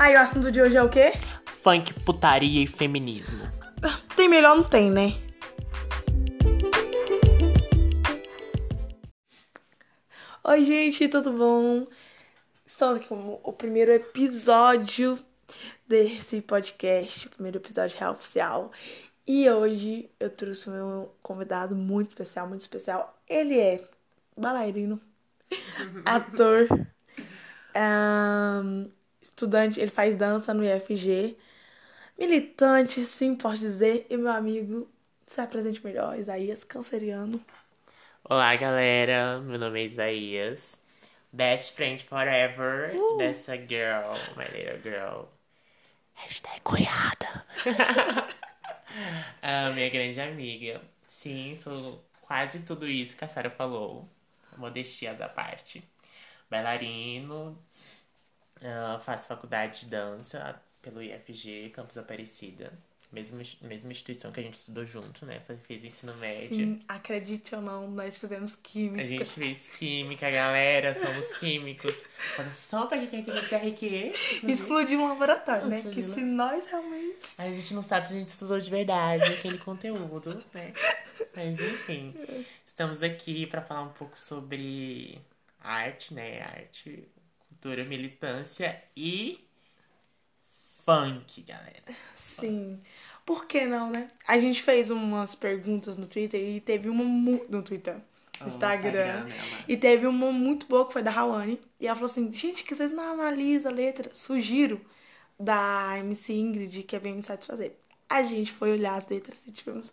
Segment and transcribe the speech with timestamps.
[0.00, 1.12] Aí o assunto de hoje é o quê?
[1.44, 3.46] Funk, putaria e feminismo.
[4.16, 5.12] Tem melhor, não tem, né?
[10.42, 11.86] Oi, gente, tudo bom?
[12.64, 15.18] Estamos aqui com o primeiro episódio
[15.86, 18.72] desse podcast, o primeiro episódio real oficial.
[19.26, 23.20] E hoje eu trouxe o meu convidado muito especial, muito especial.
[23.28, 23.84] Ele é
[24.34, 24.98] bailarino,
[26.06, 26.68] ator,
[27.76, 28.88] um,
[29.40, 31.36] estudante, ele faz dança no IFG,
[32.18, 34.88] militante, sim, posso dizer, e meu amigo,
[35.26, 37.44] se apresente melhor, Isaías Canceriano.
[38.24, 39.40] Olá, galera.
[39.40, 40.78] Meu nome é Isaías.
[41.32, 43.18] Best friend forever Uh.
[43.18, 45.28] dessa girl, my little girl.
[46.14, 47.44] Hashtag cunhada.
[49.42, 50.80] ah, minha grande amiga.
[51.06, 54.08] Sim, sou quase tudo isso que a Sarah falou.
[54.56, 55.82] Modestias à parte.
[56.50, 57.58] Bailarino.
[58.62, 62.72] Ah, faço faculdade de dança pelo IFG, Campus Aparecida.
[63.12, 65.42] Mesma, mesma instituição que a gente estudou junto, né?
[65.64, 66.58] Fez ensino médio.
[66.58, 69.02] Sim, acredite ou não, nós fizemos química.
[69.02, 72.04] A gente fez química, galera, somos químicos.
[72.36, 74.12] Falta só pra quem tem CRQ.
[74.44, 75.78] Explodiu um laboratório, né?
[75.78, 77.34] Explodiu, Que se nós realmente.
[77.36, 80.72] A gente não sabe se a gente estudou de verdade aquele conteúdo, né?
[81.34, 82.14] Mas enfim,
[82.64, 85.20] estamos aqui pra falar um pouco sobre
[85.60, 86.42] arte, né?
[86.42, 87.08] Arte,
[87.60, 89.46] cultura, militância e
[90.82, 91.84] funk, galera.
[92.14, 92.80] Sim.
[93.26, 94.08] Por que não, né?
[94.26, 97.96] A gente fez umas perguntas no Twitter e teve uma no Twitter.
[98.40, 98.88] No Instagram.
[98.88, 99.64] Instagram, mano?
[99.68, 101.60] e teve uma muito boa que foi da Rawane.
[101.78, 104.08] E ela falou assim: gente, que vocês não analisam a letra.
[104.14, 104.80] Sugiro
[105.38, 107.76] da MC Ingrid, que é bem me satisfazer.
[108.08, 109.92] A gente foi olhar as letras e tivemos.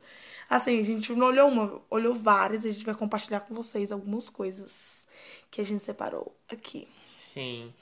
[0.50, 2.64] Assim, a gente não olhou uma, olhou várias.
[2.64, 5.06] E a gente vai compartilhar com vocês algumas coisas
[5.52, 6.88] que a gente separou aqui.
[7.38, 7.74] Sim.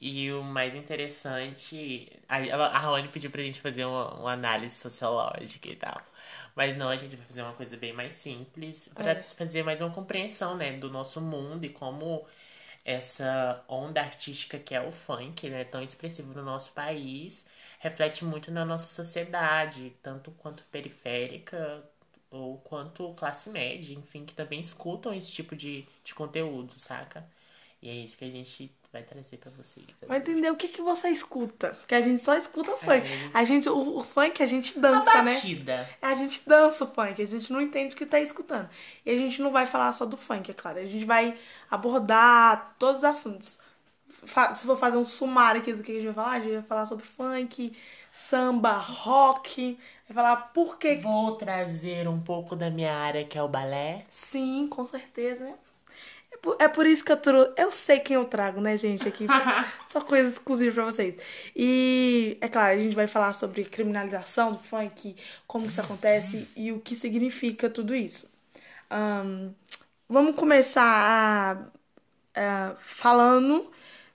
[0.00, 5.68] E o mais interessante, a, a Raoni pediu pra gente fazer uma, uma análise sociológica
[5.68, 6.00] e tal.
[6.54, 9.24] Mas não, a gente vai fazer uma coisa bem mais simples pra É.
[9.36, 12.26] fazer mais uma compreensão, né, do nosso mundo e como
[12.84, 17.46] essa onda artística que é o funk, né, tão expressivo no nosso país,
[17.80, 21.84] reflete muito na nossa sociedade, tanto quanto periférica
[22.30, 27.26] ou quanto classe média, enfim, que também escutam esse tipo de, de conteúdo, saca?
[27.82, 29.84] E é isso que a gente vai trazer pra vocês.
[30.06, 31.70] Vai entender o que, que você escuta.
[31.70, 33.06] Porque a gente só escuta o funk.
[33.06, 33.30] É.
[33.34, 35.34] A gente, o, o funk a gente dança, né?
[35.34, 35.90] batida.
[36.00, 38.70] A gente dança o funk, a gente não entende o que tá escutando.
[39.04, 40.78] E a gente não vai falar só do funk, é claro.
[40.78, 41.36] A gente vai
[41.68, 43.58] abordar todos os assuntos.
[44.54, 46.62] Se for fazer um sumário aqui do que a gente vai falar, a gente vai
[46.62, 47.76] falar sobre funk,
[48.14, 49.76] samba, rock.
[50.08, 50.94] Vai falar por que.
[50.96, 54.02] Vou trazer um pouco da minha área, que é o balé.
[54.08, 55.54] Sim, com certeza, né?
[56.34, 57.52] É por, é por isso que eu trouxe.
[57.56, 59.08] Eu sei quem eu trago, né, gente?
[59.08, 59.26] Aqui.
[59.86, 61.14] Só coisas exclusivas pra vocês.
[61.54, 66.72] E, é claro, a gente vai falar sobre criminalização do funk, como isso acontece e
[66.72, 68.28] o que significa tudo isso.
[68.90, 69.52] Ahn,
[70.08, 71.68] vamos começar
[72.36, 73.70] a, a- falando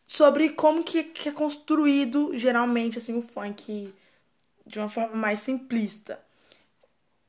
[0.08, 3.94] sobre como que, que é construído, geralmente, assim, o funk
[4.66, 6.20] de uma forma mais simplista.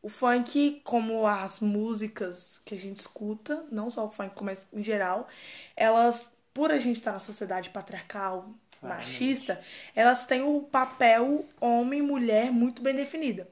[0.03, 4.83] O funk, como as músicas que a gente escuta, não só o funk, mas em
[4.83, 5.28] geral,
[5.77, 8.49] elas, por a gente estar na sociedade patriarcal,
[8.81, 9.05] Claramente.
[9.05, 9.60] machista,
[9.94, 13.47] elas têm o papel homem-mulher muito bem definida.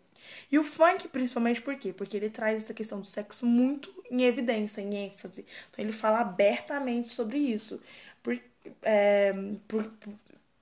[0.50, 1.92] E o funk, principalmente, por quê?
[1.92, 5.44] Porque ele traz essa questão do sexo muito em evidência, em ênfase.
[5.70, 7.80] Então ele fala abertamente sobre isso.
[8.22, 8.38] Por,
[8.82, 9.32] é,
[9.66, 9.90] por-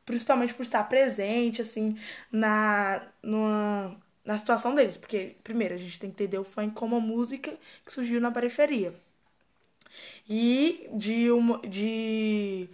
[0.04, 1.96] principalmente por estar presente, assim,
[2.30, 3.96] na, numa,
[4.26, 4.97] na situação deles.
[4.97, 8.31] Porque, primeiro, a gente tem que entender o funk como uma música que surgiu na
[8.31, 8.94] periferia.
[10.28, 11.59] E de uma.
[11.60, 12.69] de.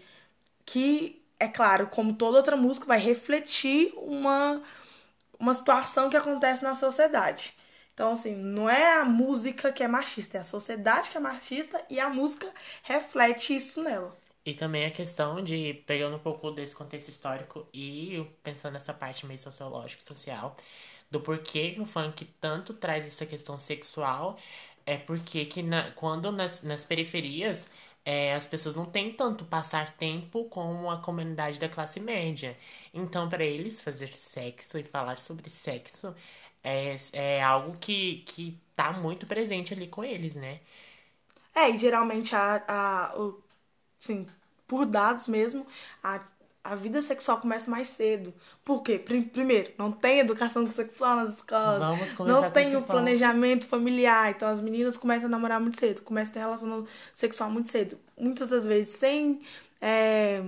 [0.66, 4.62] que, é claro, como toda outra música, vai refletir uma,
[5.38, 7.54] uma situação que acontece na sociedade.
[7.94, 11.84] Então, assim, não é a música que é machista, é a sociedade que é machista
[11.90, 12.50] e a música
[12.82, 14.16] reflete isso nela.
[14.44, 19.24] E também a questão de, pegando um pouco desse contexto histórico e pensando nessa parte
[19.26, 20.56] meio sociológica social,
[21.12, 24.38] do porquê que o funk tanto traz essa questão sexual,
[24.86, 27.68] é porque que na, quando nas, nas periferias
[28.04, 32.56] é, as pessoas não têm tanto passar tempo com a comunidade da classe média.
[32.92, 36.14] Então, para eles, fazer sexo e falar sobre sexo
[36.64, 40.60] é, é algo que, que tá muito presente ali com eles, né?
[41.54, 43.42] É, e geralmente a, a o,
[44.00, 44.26] assim,
[44.66, 45.66] por dados mesmo,
[46.02, 46.20] a,
[46.64, 48.32] a vida sexual começa mais cedo.
[48.64, 48.98] Por quê?
[48.98, 51.80] Prim- Primeiro, não tem educação sexual nas escolas.
[51.80, 54.30] Vamos não tem o planejamento familiar.
[54.30, 57.98] Então as meninas começam a namorar muito cedo, começam a ter relação sexual muito cedo.
[58.18, 59.40] Muitas das vezes sem
[59.80, 60.42] é,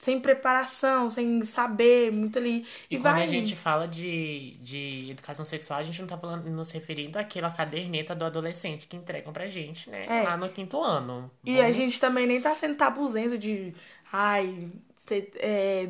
[0.00, 2.66] sem preparação, sem saber, muito ali.
[2.90, 3.24] E, quando vai...
[3.24, 7.50] a gente fala de, de educação sexual, a gente não tá falando, nos referindo àquela
[7.50, 10.06] caderneta do adolescente que entregam pra gente, né?
[10.06, 10.22] É.
[10.22, 11.30] Lá no quinto ano.
[11.44, 11.68] E Vamos...
[11.68, 13.74] a gente também nem tá sendo tabuzento de.
[14.10, 14.72] Ai,
[15.10, 15.86] cê, é,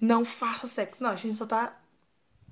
[0.00, 1.02] não faça sexo.
[1.02, 1.78] Não, a gente só tá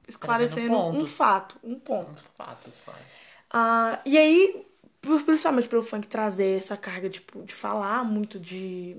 [0.06, 2.22] esclarecendo um fato, um ponto.
[2.34, 2.80] Fatos.
[2.80, 4.66] Uh, e aí,
[5.00, 8.96] principalmente pelo funk trazer essa carga tipo, de falar muito de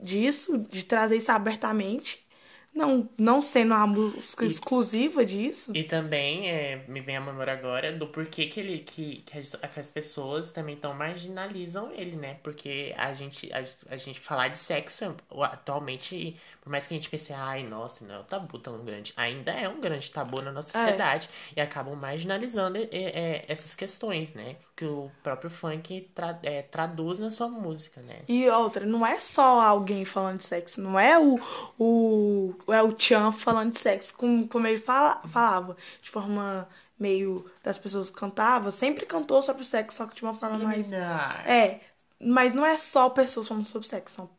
[0.00, 2.26] disso, de trazer isso abertamente,
[2.74, 5.72] não, não sendo uma música e, exclusiva disso.
[5.74, 9.54] E também é, me vem a memória agora do porquê que ele que, que, as,
[9.54, 12.38] que as pessoas também tão marginalizam ele, né?
[12.42, 16.36] Porque a gente, a, a, gente falar de sexo atualmente,
[16.68, 19.50] por mais que a gente pense, ai, nossa, não é um tabu tão grande, ainda
[19.52, 20.82] é um grande tabu na nossa é.
[20.82, 21.30] sociedade.
[21.56, 21.60] É.
[21.60, 24.56] E acabam marginalizando é, é, essas questões, né?
[24.76, 28.20] Que o próprio funk tra, é, traduz na sua música, né?
[28.28, 31.40] E outra, não é só alguém falando de sexo, não é o,
[31.78, 36.68] o é o Chan falando de sexo, como, como ele fala, falava, de forma
[36.98, 40.92] meio das pessoas cantavam, sempre cantou sobre sexo, só que de uma forma mais.
[40.92, 41.80] É,
[42.20, 44.30] mas não é só pessoas falando sobre sexo, são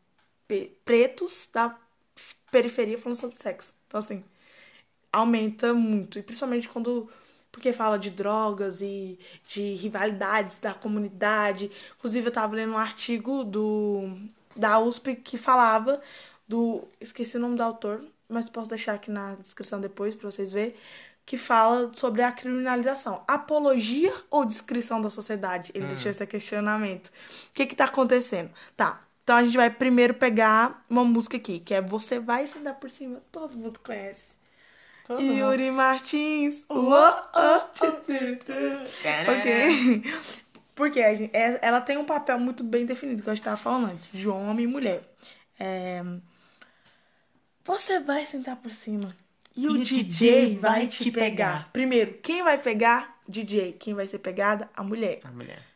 [0.84, 1.76] pretos da
[2.50, 3.74] periferia falando sobre sexo.
[3.86, 4.24] Então, assim,
[5.12, 6.18] aumenta muito.
[6.18, 7.08] E principalmente quando.
[7.52, 9.18] Porque fala de drogas e
[9.48, 11.70] de rivalidades da comunidade.
[11.98, 14.16] Inclusive, eu tava lendo um artigo do,
[14.54, 16.00] da USP que falava
[16.46, 16.86] do.
[17.00, 20.74] Esqueci o nome do autor, mas posso deixar aqui na descrição depois para vocês verem.
[21.26, 23.22] Que fala sobre a criminalização.
[23.26, 25.70] Apologia ou descrição da sociedade?
[25.74, 25.88] Ele hum.
[25.88, 27.08] deixou esse questionamento.
[27.08, 27.12] O
[27.54, 28.50] que que tá acontecendo?
[28.76, 29.00] Tá,
[29.30, 32.74] então a gente vai primeiro pegar uma música aqui, que é Você Vai Se Dar
[32.74, 33.22] Por Cima.
[33.30, 34.32] Todo mundo conhece.
[35.06, 35.76] Todo Yuri mundo.
[35.76, 36.64] Martins.
[39.30, 40.02] ok.
[40.74, 43.56] Porque a gente, é, ela tem um papel muito bem definido, que a gente tava
[43.56, 45.00] falando antes, de homem e mulher.
[45.60, 46.02] É,
[47.64, 49.14] você vai sentar por cima.
[49.56, 51.24] E, e o, DJ, DJ vai te pegar.
[51.24, 51.70] pegar.
[51.72, 53.16] Primeiro, quem vai pegar?
[53.28, 53.74] DJ.
[53.74, 54.68] Quem vai ser pegada?
[54.74, 55.20] A mulher.
[55.22, 55.69] A mulher.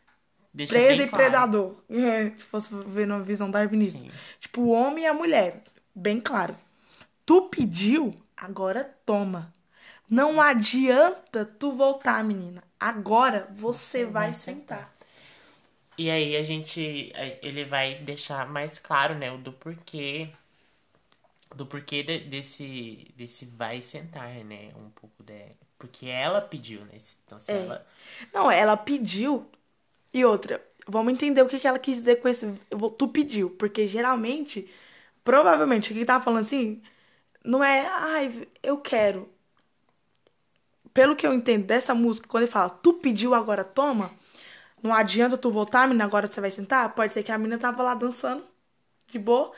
[0.55, 1.23] Deixa Presa e claro.
[1.23, 1.75] predador.
[1.89, 3.99] É, se fosse ver numa visão darwinista.
[3.99, 4.09] Sim.
[4.39, 5.61] Tipo, o homem e a mulher.
[5.93, 6.55] Bem claro.
[7.25, 9.53] Tu pediu, agora toma.
[10.09, 12.63] Não adianta tu voltar, menina.
[12.79, 14.77] Agora você, você vai, vai sentar.
[14.77, 14.95] sentar.
[15.97, 17.11] E aí a gente.
[17.41, 19.31] Ele vai deixar mais claro, né?
[19.31, 20.29] O do porquê
[21.55, 24.71] do porquê de, desse, desse vai sentar, né?
[24.75, 25.51] Um pouco de.
[25.77, 26.97] Porque ela pediu, né?
[27.25, 27.55] Então, se é.
[27.55, 27.85] ela...
[28.33, 29.49] Não, ela pediu.
[30.15, 32.47] E outra, vamos entender o que, que ela quis dizer com esse.
[32.97, 33.49] Tu pediu.
[33.49, 34.71] Porque geralmente,
[35.25, 36.81] provavelmente, o que tá falando assim,
[37.43, 37.85] não é.
[37.85, 39.29] Ai, eu quero.
[40.93, 44.09] Pelo que eu entendo dessa música, quando ele fala, tu pediu, agora toma.
[44.81, 46.95] Não adianta tu voltar, menina, agora você vai sentar.
[46.95, 48.45] Pode ser que a menina tava lá dançando,
[49.11, 49.53] de boa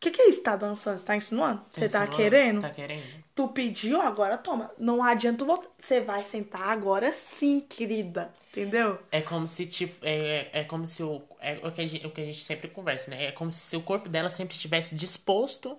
[0.00, 0.42] que, que é isso?
[0.42, 0.98] Tá dançando?
[0.98, 1.62] Você tá insinuando?
[1.70, 2.62] Você tá, querendo?
[2.62, 3.04] Tá querendo.
[3.40, 4.70] Tu pediu, agora toma.
[4.78, 5.70] Não adianta voltar.
[5.78, 8.30] Você vai sentar agora sim, querida.
[8.50, 8.98] Entendeu?
[9.10, 11.22] É como se, tipo, é, é como se o.
[11.40, 13.24] É o que, a gente, o que a gente sempre conversa, né?
[13.24, 15.78] É como se o corpo dela sempre estivesse disposto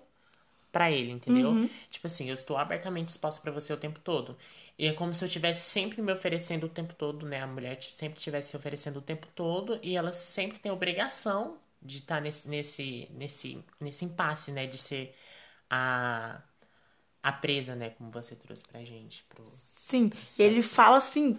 [0.72, 1.50] para ele, entendeu?
[1.50, 1.70] Uhum.
[1.88, 4.36] Tipo assim, eu estou abertamente disposta para você o tempo todo.
[4.76, 7.42] E é como se eu estivesse sempre me oferecendo o tempo todo, né?
[7.42, 12.16] A mulher sempre estivesse oferecendo o tempo todo e ela sempre tem obrigação de estar
[12.16, 14.66] tá nesse, nesse, nesse, nesse impasse, né?
[14.66, 15.14] De ser
[15.70, 16.42] a,
[17.22, 17.90] a presa, né?
[17.90, 19.24] Como você trouxe pra gente.
[19.28, 21.38] Pro, Sim, ele fala assim,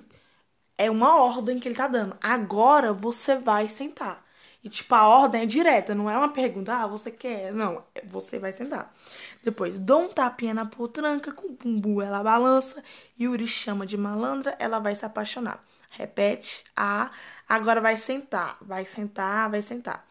[0.78, 2.18] é uma ordem que ele tá dando.
[2.22, 4.24] Agora você vai sentar.
[4.64, 7.52] E, tipo, a ordem é direta, não é uma pergunta, ah, você quer?
[7.54, 8.94] Não, é, você vai sentar.
[9.44, 12.82] Depois, dou um tapinha na potranca, com o bumbu ela balança,
[13.20, 15.62] Yuri chama de malandra, ela vai se apaixonar.
[15.90, 17.12] Repete, ah,
[17.48, 20.08] agora vai sentar, vai sentar, vai sentar.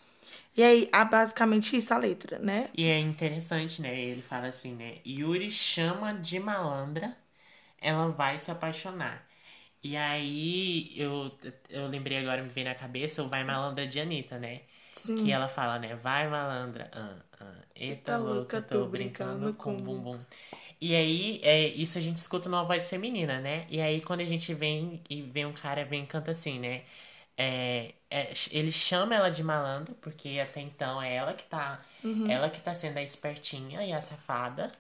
[0.57, 2.71] E aí, é basicamente isso a letra, né?
[2.75, 3.99] E é interessante, né?
[3.99, 4.99] Ele fala assim, né?
[5.07, 7.17] Yuri chama de malandra,
[7.81, 9.27] ela vai se apaixonar.
[9.83, 11.33] E aí, eu,
[11.71, 14.63] eu lembrei agora, me veio na cabeça o Vai Malandra de Anitta, né?
[14.95, 15.17] Sim.
[15.17, 15.97] Que ela fala, né?
[15.97, 20.21] Vai malandra, ah, ah, eita louca, tô brincando com bumbum.
[20.81, 23.67] E aí, é, isso a gente escuta numa voz feminina, né?
[23.71, 26.83] E aí, quando a gente vem e vem um cara, vem e canta assim, né?
[27.37, 31.81] É, é, ele chama ela de malandro, porque até então é ela que tá.
[32.05, 32.31] Uhum.
[32.31, 34.71] Ela que tá sendo a espertinha e a safada.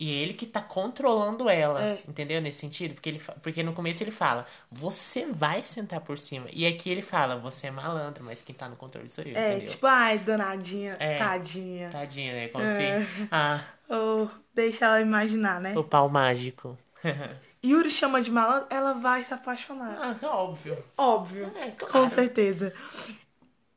[0.00, 2.02] E ele que tá controlando ela, é.
[2.06, 2.40] entendeu?
[2.40, 2.94] Nesse sentido.
[2.94, 6.46] Porque, ele, porque no começo ele fala, você vai sentar por cima.
[6.52, 9.56] E aqui ele fala, você é malandro, mas quem tá no controle sou eu, é,
[9.56, 9.70] entendeu?
[9.70, 11.90] tipo, ai, danadinha, é, tadinha.
[11.90, 12.48] Tadinha, né?
[12.48, 12.98] Como é.
[12.98, 13.64] assim, ah...
[13.88, 15.76] Ou deixa ela imaginar, né?
[15.76, 16.78] O pau mágico.
[17.64, 20.18] Yuri chama de malandro, ela vai se apaixonar.
[20.22, 20.82] Ah, óbvio.
[20.96, 21.52] Óbvio.
[21.56, 21.92] É, claro.
[21.92, 22.72] Com certeza.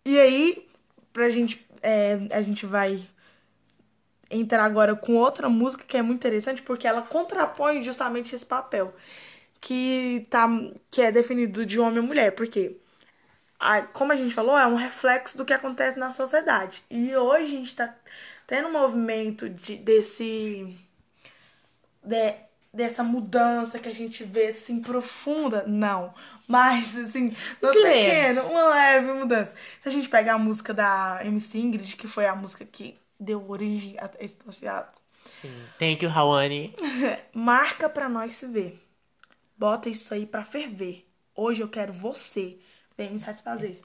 [0.06, 0.68] E aí,
[1.12, 1.66] pra gente.
[1.84, 3.08] É, a gente vai
[4.30, 8.94] entrar agora com outra música que é muito interessante porque ela contrapõe justamente esse papel
[9.60, 10.48] que tá
[10.90, 12.78] que é definido de homem e mulher, porque
[13.60, 16.84] a, como a gente falou, é um reflexo do que acontece na sociedade.
[16.90, 17.96] E hoje a gente tá
[18.48, 20.76] tendo um movimento de, desse
[22.04, 22.36] de,
[22.74, 26.14] dessa mudança que a gente vê assim profunda, não,
[26.48, 29.54] mas assim, no pequeno, uma leve mudança.
[29.82, 33.50] Se a gente pegar a música da MC Ingrid, que foi a música que deu
[33.50, 35.00] origem a esse teatro.
[35.26, 35.54] Sim.
[35.78, 36.74] Thank you, Hawane.
[37.34, 38.82] Marca pra nós se ver.
[39.58, 41.06] Bota isso aí pra ferver.
[41.36, 42.58] Hoje eu quero você.
[42.98, 43.80] Vem me satisfazer.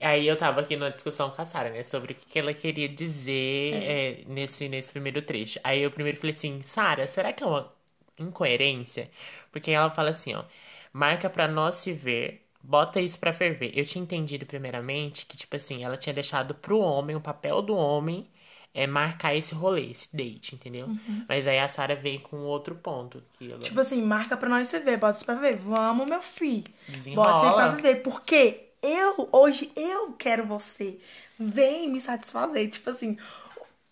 [0.00, 1.84] Aí eu tava aqui numa discussão com a Sarah, né?
[1.84, 4.20] Sobre o que, ela queria dizer é.
[4.20, 5.60] É, nesse, nesse primeiro trecho.
[5.62, 7.72] Aí eu primeiro falei assim, Sarah, será que é uma
[8.18, 9.10] incoerência?
[9.50, 10.44] Porque ela fala assim, ó.
[10.92, 12.46] Marca pra nós se ver.
[12.62, 13.72] Bota isso pra ferver.
[13.74, 17.74] Eu tinha entendido primeiramente que, tipo assim, ela tinha deixado pro homem, o papel do
[17.74, 18.28] homem
[18.74, 20.86] é marcar esse rolê, esse date, entendeu?
[20.86, 21.24] Uhum.
[21.28, 23.22] Mas aí a Sara vem com outro ponto.
[23.38, 23.62] Que agora...
[23.64, 25.56] Tipo assim, marca pra nós se ver, bota isso pra ver.
[25.56, 26.64] Vamos, meu filho.
[26.88, 27.32] Desenrola.
[27.32, 27.96] Bota isso pra ver.
[27.96, 30.98] Porque eu, hoje, eu quero você.
[31.38, 32.70] Vem me satisfazer.
[32.70, 33.18] Tipo assim,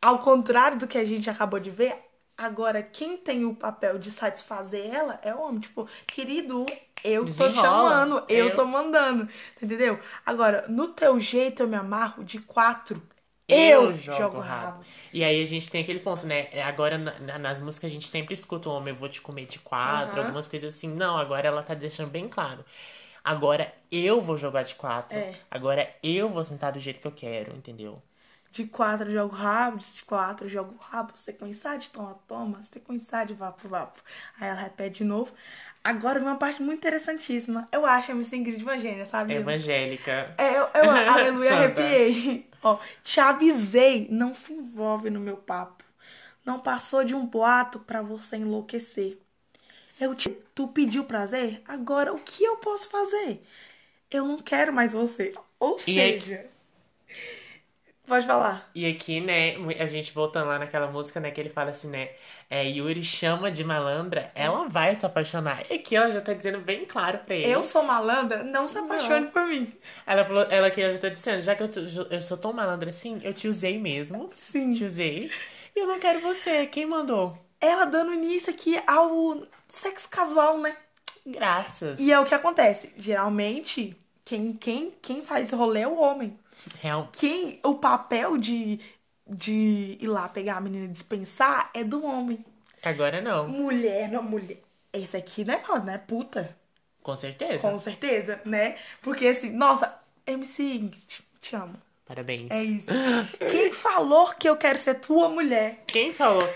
[0.01, 1.95] ao contrário do que a gente acabou de ver,
[2.41, 5.61] agora quem tem o papel de satisfazer ela é o homem.
[5.61, 6.65] Tipo, querido,
[7.05, 7.53] eu Desenrola.
[7.53, 9.29] tô chamando, eu, eu tô mandando.
[9.63, 9.99] Entendeu?
[10.25, 13.03] Agora, no teu jeito eu me amarro de quatro.
[13.47, 14.65] Eu, jogo, jogo rabo.
[14.79, 14.85] rabo.
[15.13, 16.49] E aí a gente tem aquele ponto, né?
[16.53, 19.47] É, agora na, nas músicas a gente sempre escuta o homem, eu vou te comer
[19.47, 20.27] de quatro, uhum.
[20.27, 20.89] algumas coisas assim.
[20.89, 22.65] Não, agora ela tá deixando bem claro.
[23.25, 25.19] Agora eu vou jogar de quatro.
[25.19, 25.35] É.
[25.51, 28.01] Agora eu vou sentar do jeito que eu quero, entendeu?
[28.51, 33.69] De quatro jogo rabo, de quatro jogo rabo, sequenciar de toma, toma, sequenciar de vapo,
[33.69, 34.01] vapo.
[34.41, 35.33] Aí ela repete de novo.
[35.83, 37.69] Agora vem uma parte muito interessantíssima.
[37.73, 39.35] Eu acho a Miss Ingrid evangélica, sabe?
[39.35, 40.35] Evangélica.
[40.37, 42.49] É, eu, eu aleluia, arrepiei.
[42.63, 45.85] Ó, te avisei, não se envolve no meu papo.
[46.45, 49.19] Não passou de um boato para você enlouquecer.
[50.01, 51.63] Eu te, tu pediu prazer?
[51.67, 53.43] Agora o que eu posso fazer?
[54.11, 55.33] Eu não quero mais você.
[55.59, 56.47] Ou e seja,
[58.11, 58.69] Pode falar.
[58.75, 62.09] E aqui, né, a gente voltando lá naquela música, né, que ele fala assim, né,
[62.51, 65.63] é, Yuri chama de malandra, ela vai se apaixonar.
[65.71, 67.49] E aqui ela já tá dizendo bem claro pra ele.
[67.49, 69.31] Eu sou malandra, não se apaixone não.
[69.31, 69.73] por mim.
[70.05, 71.71] Ela falou, ela aqui já tá dizendo, já que eu,
[72.11, 74.29] eu sou tão malandra assim, eu te usei mesmo.
[74.35, 74.75] Sim.
[74.75, 75.31] Te usei.
[75.77, 76.67] E eu não quero você.
[76.67, 77.39] Quem mandou?
[77.61, 80.77] Ela dando início aqui ao sexo casual, né?
[81.25, 82.01] Graças.
[82.01, 82.93] E é o que acontece.
[82.97, 86.37] Geralmente, quem, quem, quem faz rolê é o homem.
[86.81, 87.09] Real.
[87.13, 88.81] Quem, o papel de,
[89.27, 92.45] de ir lá pegar a menina e dispensar é do homem.
[92.83, 93.49] Agora não.
[93.49, 94.59] Mulher, não, mulher.
[94.93, 96.57] Esse aqui não é mano, não é puta.
[97.03, 97.59] Com certeza.
[97.59, 98.77] Com certeza, né?
[99.01, 99.95] Porque assim, nossa,
[100.27, 100.91] MC
[101.41, 101.77] te amo.
[102.07, 102.51] Parabéns.
[102.51, 102.89] É isso.
[103.39, 105.85] Quem falou que eu quero ser tua mulher?
[105.87, 106.49] Quem falou?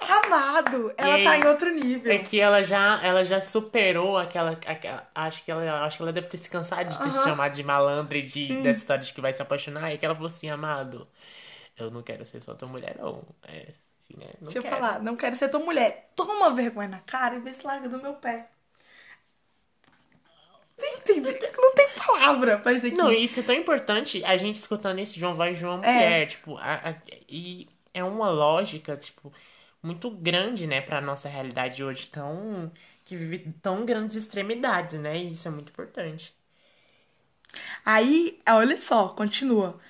[0.00, 2.12] Amado, ela e tá em outro nível.
[2.12, 6.12] É que ela já, ela já superou aquela, aquela, acho que ela, acho que ela
[6.12, 9.12] deve ter se cansado de ter se chamado de malandra e de dessa história de
[9.12, 11.06] que vai se apaixonar e que ela falou assim, amado,
[11.78, 13.22] eu não quero ser só tua mulher não.
[13.46, 13.68] É,
[13.98, 14.26] assim, né?
[14.40, 14.74] Não Deixa quero.
[14.74, 16.10] eu falar, não quero ser tua mulher.
[16.16, 18.48] Toma vergonha na cara e vê se larga do meu pé.
[21.56, 22.96] Não tem palavra pra isso aqui.
[22.96, 25.92] Não, isso é tão importante a gente escutando esse João vai João é.
[25.92, 26.94] mulher, tipo, a, a,
[27.28, 29.32] e é uma lógica, tipo,
[29.82, 32.70] muito grande, né, para nossa realidade hoje, tão
[33.04, 35.18] que vive tão grandes extremidades, né?
[35.18, 36.34] E isso é muito importante.
[37.84, 39.80] Aí, olha só, continua.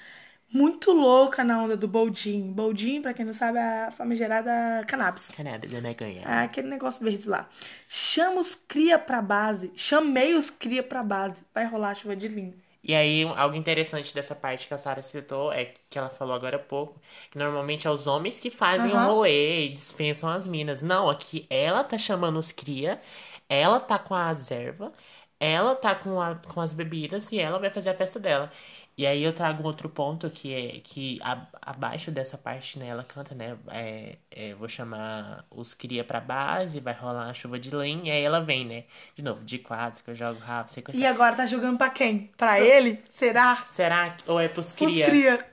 [0.52, 2.52] Muito louca na onda do Boldin.
[2.52, 5.30] Boldin, pra quem não sabe, é a famigerada cannabis.
[5.36, 6.22] Cannabis, né, ganha.
[6.22, 7.48] É aquele negócio verde lá.
[7.88, 9.70] Chama os cria pra base.
[9.76, 11.36] Chamei os cria pra base.
[11.54, 12.54] Vai rolar chuva de linho.
[12.82, 16.56] E aí, algo interessante dessa parte que a Sarah citou é que ela falou agora
[16.56, 16.98] há pouco,
[17.30, 19.02] que normalmente é os homens que fazem o uhum.
[19.02, 20.80] um rolê e dispensam as minas.
[20.82, 23.00] Não, aqui ela tá chamando os cria,
[23.48, 24.92] ela tá com a reserva,
[25.38, 28.50] ela tá com, a, com as bebidas e ela vai fazer a festa dela.
[29.00, 32.88] E aí eu trago um outro ponto que é que a, abaixo dessa parte, né,
[32.88, 37.58] ela canta, né, é, é, vou chamar os cria pra base, vai rolar uma chuva
[37.58, 38.84] de lenha, e aí ela vem, né,
[39.16, 42.30] de novo, de quatro, que eu jogo rápido, sei E agora tá jogando pra quem?
[42.36, 43.02] Pra ele?
[43.08, 43.64] Será?
[43.70, 44.18] Será?
[44.26, 45.06] Ou é pros cria?
[45.06, 45.46] Pros cria.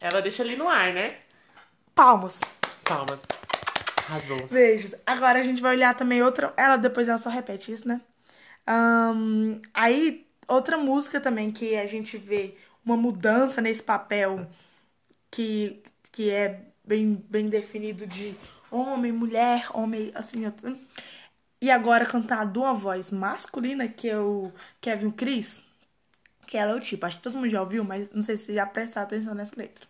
[0.00, 1.18] Ela deixa ali no ar, né?
[1.94, 2.40] Palmas.
[2.82, 3.22] Palmas.
[4.08, 4.44] Arrasou.
[4.48, 4.92] Beijos.
[5.06, 6.52] Agora a gente vai olhar também outra.
[6.56, 8.00] Ela depois ela só repete isso, né?
[8.68, 14.48] Um, aí Outra música também que a gente vê uma mudança nesse papel
[15.30, 18.36] que, que é bem, bem definido de
[18.70, 20.42] homem, mulher, homem, assim.
[21.60, 25.62] E agora cantado uma voz masculina, que é o Kevin Chris,
[26.46, 28.54] que ela é o tipo, acho que todo mundo já ouviu, mas não sei se
[28.54, 29.86] já prestar atenção nessa letra.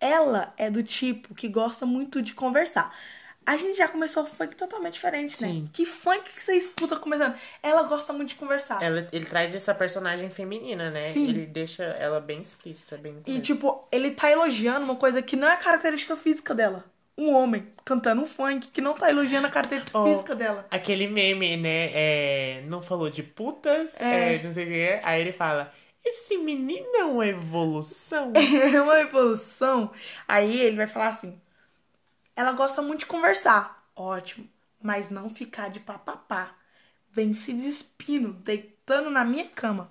[0.00, 2.94] ela é do tipo que gosta muito de conversar.
[3.44, 5.48] A gente já começou funk totalmente diferente, né?
[5.48, 5.64] Sim.
[5.72, 7.34] Que funk que você escuta começando?
[7.62, 8.80] Ela gosta muito de conversar.
[8.82, 11.10] Ela, ele traz essa personagem feminina, né?
[11.10, 11.28] Sim.
[11.28, 13.16] Ele deixa ela bem explícita, bem.
[13.26, 16.84] E, tipo, ele tá elogiando uma coisa que não é a característica física dela.
[17.18, 20.06] Um homem cantando um funk que não tá elogiando a característica Oh.
[20.06, 20.66] física dela.
[20.70, 21.90] Aquele meme, né?
[21.92, 24.36] É, não falou de putas, É.
[24.36, 25.00] é, não sei o que.
[25.04, 25.70] Aí ele fala:
[26.04, 28.32] Esse menino é uma evolução.
[28.72, 29.90] É uma evolução.
[30.26, 31.38] Aí ele vai falar assim:
[32.36, 33.88] ela gosta muito de conversar.
[33.94, 34.48] Ótimo.
[34.80, 36.54] Mas não ficar de papapá.
[37.10, 39.90] Vem se despindo, deitando na minha cama.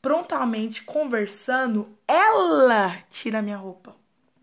[0.00, 3.94] Prontamente conversando, ela tira minha roupa.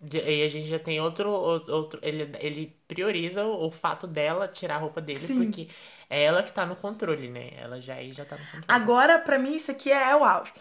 [0.02, 1.30] E a gente já tem outro.
[1.30, 5.44] outro ele, ele prioriza o, o fato dela tirar a roupa dele, Sim.
[5.44, 5.68] porque
[6.10, 7.52] é ela que tá no controle, né?
[7.58, 8.66] Ela já aí já tá no controle.
[8.68, 10.54] Agora, pra mim, isso aqui é o auge.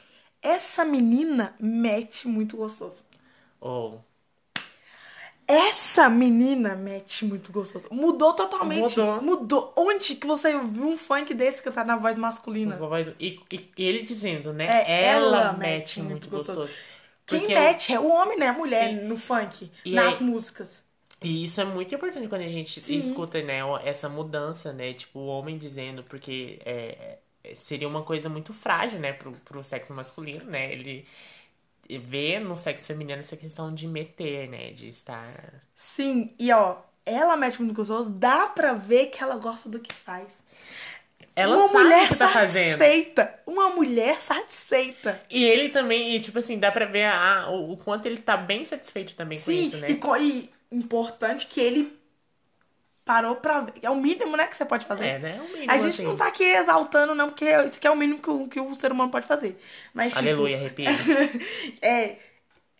[0.42, 3.04] Essa menina mete muito gostoso.
[3.60, 4.04] Ou.
[5.48, 7.86] Essa menina mete muito gostoso.
[7.90, 8.98] Mudou totalmente.
[8.98, 9.22] Mudou.
[9.22, 9.72] Mudou.
[9.74, 12.76] Onde que você viu um funk desse cantar na voz masculina?
[12.76, 14.66] voz- E, e- ele dizendo, né?
[14.66, 16.70] É, ela, ela mete muito gostoso.
[17.26, 18.48] Quem Porque- mete é o homem, né?
[18.48, 19.06] A mulher Sim.
[19.06, 20.82] no funk, E nas aí- músicas.
[21.22, 22.98] E isso é muito importante quando a gente Sim.
[22.98, 24.92] escuta, né, essa mudança, né?
[24.92, 29.64] Tipo, o homem dizendo, porque é, é, seria uma coisa muito frágil, né, pro, pro
[29.64, 30.70] sexo masculino, né?
[30.72, 31.06] Ele
[31.96, 34.72] vê no sexo feminino essa questão de meter, né?
[34.72, 35.62] De estar.
[35.74, 36.76] Sim, e ó,
[37.06, 40.44] ela mete muito gostoso, dá pra ver que ela gosta do que faz.
[41.34, 42.68] Ela uma sabe mulher o que tá fazendo.
[42.70, 43.40] satisfeita.
[43.46, 45.22] Uma mulher satisfeita.
[45.30, 48.36] E ele também, e, tipo assim, dá pra ver a, o, o quanto ele tá
[48.36, 49.88] bem satisfeito também com Sim, isso, né?
[49.88, 51.97] e, e importante que ele
[53.08, 53.72] parou pra ver.
[53.82, 55.06] É o mínimo, né, que você pode fazer.
[55.06, 55.36] É, né?
[55.38, 56.04] É o mínimo, A gente assim.
[56.04, 58.74] não tá aqui exaltando, não, porque isso aqui é o mínimo que o, que o
[58.74, 59.58] ser humano pode fazer.
[59.94, 60.86] Mas, tipo, Aleluia, arrepio.
[61.80, 62.16] é.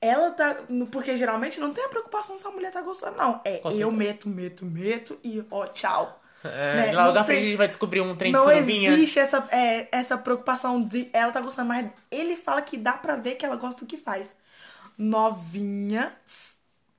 [0.01, 0.57] Ela tá.
[0.93, 3.41] Porque geralmente não tem a preocupação se a mulher tá gostando, não.
[3.45, 3.91] É Com eu certeza.
[3.91, 6.21] meto, meto, meto e ó, tchau.
[6.45, 6.93] É, Né?
[6.93, 8.93] Logo Não à frente a gente vai descobrir um trem de Não surubinha.
[8.93, 13.17] existe essa, é, essa preocupação de ela tá gostando, mas ele fala que dá pra
[13.17, 14.35] ver que ela gosta do que faz.
[14.97, 16.13] Novinha.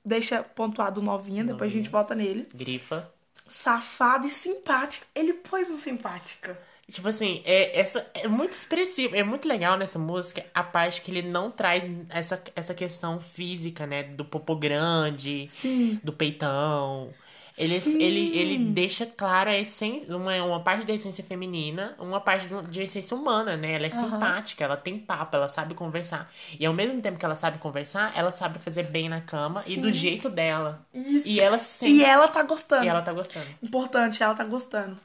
[0.04, 2.50] Deixa pontuado novinha, depois a gente volta nele.
[2.54, 3.12] Grifa.
[3.50, 5.06] Safada e simpática.
[5.14, 6.58] Ele pôs um simpática.
[6.90, 11.12] Tipo assim, é, essa, é muito expressivo, é muito legal nessa música a parte que
[11.12, 14.04] ele não traz essa, essa questão física, né?
[14.04, 16.00] Do popô grande, Sim.
[16.04, 17.14] do peitão.
[17.60, 18.02] Ele, Sim.
[18.02, 22.62] ele, ele deixa clara a essência, uma, uma parte da essência feminina, uma parte de,
[22.70, 23.74] de essência humana, né?
[23.74, 26.32] Ela é simpática, ela tem papo, ela sabe conversar.
[26.58, 29.76] E ao mesmo tempo que ela sabe conversar, ela sabe fazer bem na cama e
[29.76, 30.00] do Sim.
[30.00, 30.88] jeito dela.
[30.94, 31.28] Isso.
[31.28, 31.92] E ela se sente.
[31.92, 32.86] E ela tá gostando.
[32.86, 33.48] E ela tá gostando.
[33.62, 34.98] Importante, ela tá gostando.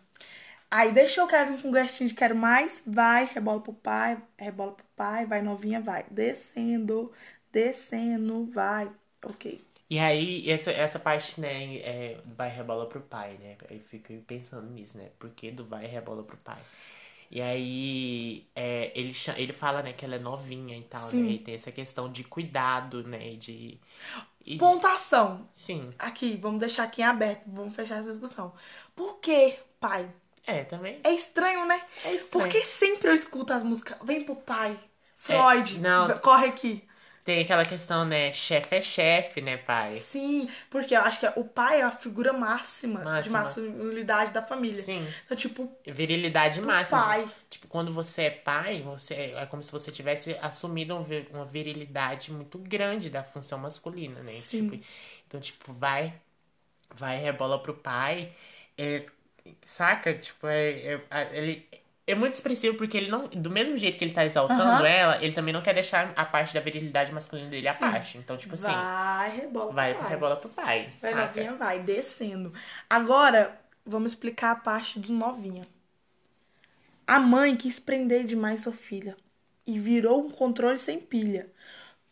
[0.71, 4.87] Aí deixou o Kevin com gostinho de quero mais, vai, rebola pro pai, rebola pro
[4.97, 6.05] pai, vai novinha, vai.
[6.11, 7.13] Descendo,
[7.53, 8.91] descendo, vai.
[9.25, 9.61] Ok.
[9.95, 13.57] E aí, essa, essa parte, né, é, vai rebola pro pai, né?
[13.71, 15.11] Aí fico pensando nisso, né?
[15.19, 16.61] Por que do vai rebola pro pai?
[17.31, 21.23] E aí, é, ele, ele fala, né, que ela é novinha e tal, Sim.
[21.25, 21.31] né?
[21.33, 23.35] E tem essa questão de cuidado, né?
[23.37, 23.81] De.
[24.45, 25.49] E, Pontuação.
[25.53, 25.91] sim.
[25.99, 28.53] Aqui, vamos deixar aqui em aberto, vamos fechar essa discussão.
[28.95, 30.11] Por que, pai?
[30.47, 31.01] É, também.
[31.03, 31.83] É estranho, né?
[32.05, 32.45] É estranho.
[32.45, 34.79] Porque sempre eu escuto as músicas, vem pro pai,
[35.15, 36.19] Freud, É, não.
[36.19, 36.85] corre aqui.
[37.25, 38.33] Tem aquela questão, né?
[38.35, 39.95] Chefe é chefe, né, pai?
[39.95, 43.39] Sim, porque eu acho que o pai é a figura máxima, de Máxima.
[43.39, 44.83] masculinidade da família.
[44.83, 45.07] Sim.
[45.25, 47.01] Então, tipo, Virilidade máxima.
[47.01, 47.29] pai.
[47.49, 52.31] Tipo, quando você é pai, você é como se você tivesse assumido um uma virilidade
[52.31, 54.33] muito grande da função masculina, né?
[54.33, 54.69] Sim.
[54.69, 54.85] Tipo,
[55.27, 56.13] então, tipo, vai,
[56.95, 58.33] vai, rebola pro pai.
[58.77, 59.07] É,
[59.63, 60.15] saca?
[60.15, 61.69] Tipo, é, é- ele
[62.07, 63.29] é muito expressivo porque ele não.
[63.29, 64.87] Do mesmo jeito que ele tá exaltando Aham.
[64.87, 68.19] ela, ele também não quer deixar a parte da virilidade masculina dele à parte.
[68.19, 70.09] Então, tipo assim, vai, rebola pro vai, pai.
[70.09, 70.91] rebola pro pai.
[71.01, 71.27] Vai saca?
[71.27, 72.53] novinha, vai, descendo.
[72.89, 75.67] Agora, vamos explicar a parte do novinha.
[77.07, 79.17] A mãe quis prender demais sua filha
[79.67, 81.51] e virou um controle sem pilha.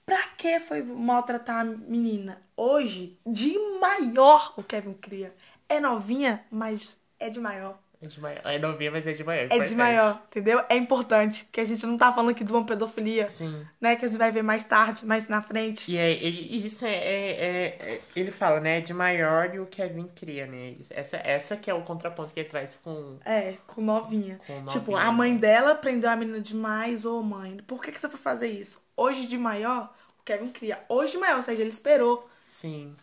[0.06, 2.42] Pra que foi maltratar a menina?
[2.56, 5.34] Hoje, de maior o Kevin cria.
[5.68, 7.78] É novinha, mas é de maior.
[8.02, 8.40] É de maior.
[8.44, 9.46] É novinha, mas é de maior.
[9.48, 10.60] É de maior, entendeu?
[10.68, 11.48] É importante.
[11.52, 13.28] Que a gente não tá falando aqui de uma pedofilia.
[13.28, 13.64] Sim.
[13.80, 13.94] Né?
[13.94, 15.90] Que a gente vai ver mais tarde, mais na frente.
[15.92, 18.80] E, é, e isso é, é- é- é- Ele fala, né?
[18.80, 20.74] De maior e o Kevin cria, né?
[20.90, 23.18] Essa, essa que é o contraponto que ele traz com.
[23.24, 24.40] É, com novinha.
[24.46, 25.08] Com Tipo, novinha.
[25.08, 28.48] a mãe dela prendeu a menina demais, ô mãe, por que, que você foi fazer
[28.48, 28.82] isso?
[28.96, 30.80] Hoje de maior, o Kevin cria.
[30.88, 32.28] Hoje de maior, ou seja, ele esperou.
[32.48, 32.96] Sim.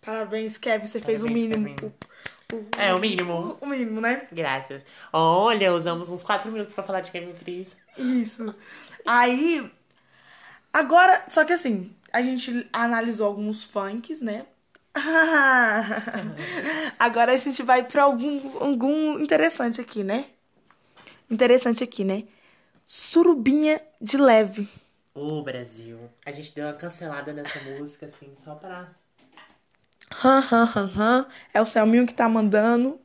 [0.00, 1.74] Parabéns, Kevin, você fez o Parabéns, mínimo.
[1.76, 1.92] Kevin.
[2.52, 3.58] O- É, o mínimo.
[3.60, 4.26] O, o mínimo, né?
[4.32, 4.82] Graças.
[5.12, 7.76] Olha, usamos uns 4 minutos pra falar de Kevin Cris.
[7.98, 8.54] Isso.
[9.04, 9.70] Aí.
[10.72, 14.46] Agora, só que assim, a gente analisou alguns funks, né?
[16.98, 20.26] Agora a gente vai pra algum, algum interessante aqui, né?
[21.30, 22.24] Interessante aqui, né?
[22.84, 24.68] Surubinha de leve.
[25.14, 25.98] Ô, Brasil.
[26.24, 28.88] A gente deu uma cancelada nessa música, assim, só pra.
[30.10, 31.26] Hã, hã, hã, hã.
[31.52, 33.00] É o Selminho que tá mandando.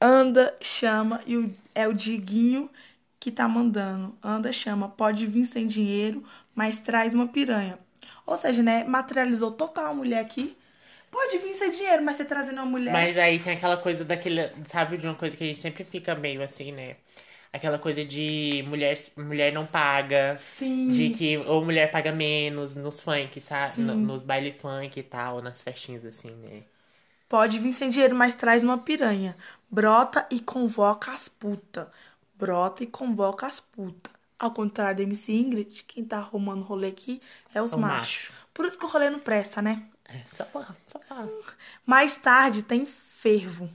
[0.00, 1.20] Anda, chama.
[1.26, 2.70] E o, é o Diguinho
[3.18, 4.16] que tá mandando.
[4.22, 4.88] Anda, chama.
[4.88, 7.78] Pode vir sem dinheiro, mas traz uma piranha.
[8.26, 8.84] Ou seja, né?
[8.84, 10.56] Materializou total a mulher aqui.
[11.10, 12.92] Pode vir sem dinheiro, mas você trazendo uma mulher.
[12.92, 14.50] Mas aí tem aquela coisa daquele.
[14.64, 16.96] Sabe de uma coisa que a gente sempre fica meio assim, né?
[17.52, 20.36] Aquela coisa de mulher, mulher não paga.
[20.38, 20.88] Sim.
[20.90, 23.80] De que ou mulher paga menos nos funk, sabe?
[23.82, 26.62] No- nos baile funk e tal, nas festinhas assim, né?
[27.28, 29.36] Pode vir sem dinheiro, mas traz uma piranha.
[29.70, 31.90] Brota e convoca as puta.
[32.34, 34.10] Brota e convoca as puta.
[34.38, 37.20] Ao contrário da MC Ingrid, quem tá arrumando rolê aqui
[37.52, 38.30] é os É machos.
[38.54, 39.82] Por isso que o rolê não presta, né?
[40.04, 41.26] É, só pra, só pra.
[41.84, 43.68] Mais tarde tem fervo.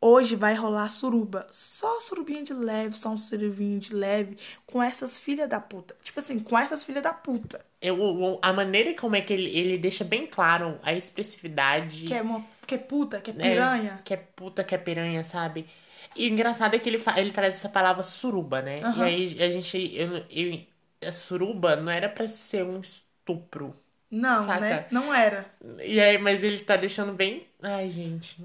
[0.00, 1.46] Hoje vai rolar suruba.
[1.50, 4.36] Só surubinha de leve, só um surubinho de leve.
[4.64, 5.96] Com essas filhas da puta.
[6.02, 7.64] Tipo assim, com essas filhas da puta.
[7.82, 12.04] Eu, a maneira como é que ele, ele deixa bem claro a expressividade.
[12.04, 14.00] Que é, uma, que é puta, que é né, piranha.
[14.04, 15.66] que é puta, que é piranha, sabe?
[16.14, 18.80] E o engraçado é que ele, ele traz essa palavra suruba, né?
[18.82, 19.08] Aham.
[19.08, 19.94] E aí a gente.
[19.94, 20.60] Eu, eu,
[21.08, 23.74] a suruba não era pra ser um estupro.
[24.10, 24.60] Não, Saca?
[24.60, 24.86] né?
[24.90, 25.46] Não era.
[25.84, 27.46] E aí, mas ele tá deixando bem.
[27.62, 28.38] Ai, gente.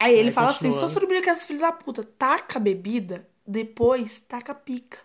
[0.00, 2.02] Aí ele Vai, fala assim: sou surubinha com essas filhas da puta.
[2.02, 4.98] Taca a bebida, depois taca a pica.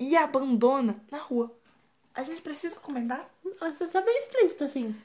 [0.00, 1.54] E abandona na rua.
[2.14, 3.28] A gente precisa comentar?
[3.60, 4.96] Nossa, tá bem explícito, assim.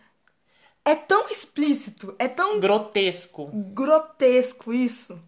[0.85, 3.47] É tão explícito, é tão Grotesco.
[3.53, 5.19] grotesco isso.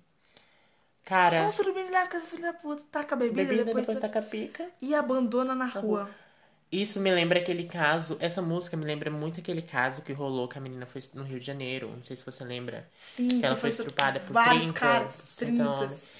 [1.04, 2.84] Cara, Só surubinha de leve com da puta.
[2.91, 4.21] Taca a bebida, bebida, depois, depois, taca...
[4.21, 4.69] taca pica.
[4.82, 6.10] E abandona na rua.
[6.81, 8.17] Isso me lembra aquele caso.
[8.19, 11.39] Essa música me lembra muito aquele caso que rolou que a menina foi no Rio
[11.39, 11.89] de Janeiro.
[11.95, 12.89] Não sei se você lembra.
[12.99, 15.69] Sim, que ela que foi foi estrupada por vários 30, caras, 30 30.
[15.69, 16.11] homens.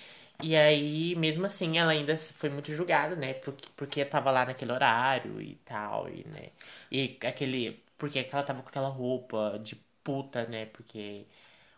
[0.42, 3.34] E aí, mesmo assim, ela ainda foi muito julgada, né?
[3.36, 6.50] Porque, porque tava lá naquele horário e tal, e, né?
[6.92, 7.84] E aquele...
[7.98, 10.66] Porque ela tava com aquela roupa de puta, né?
[10.68, 11.26] Porque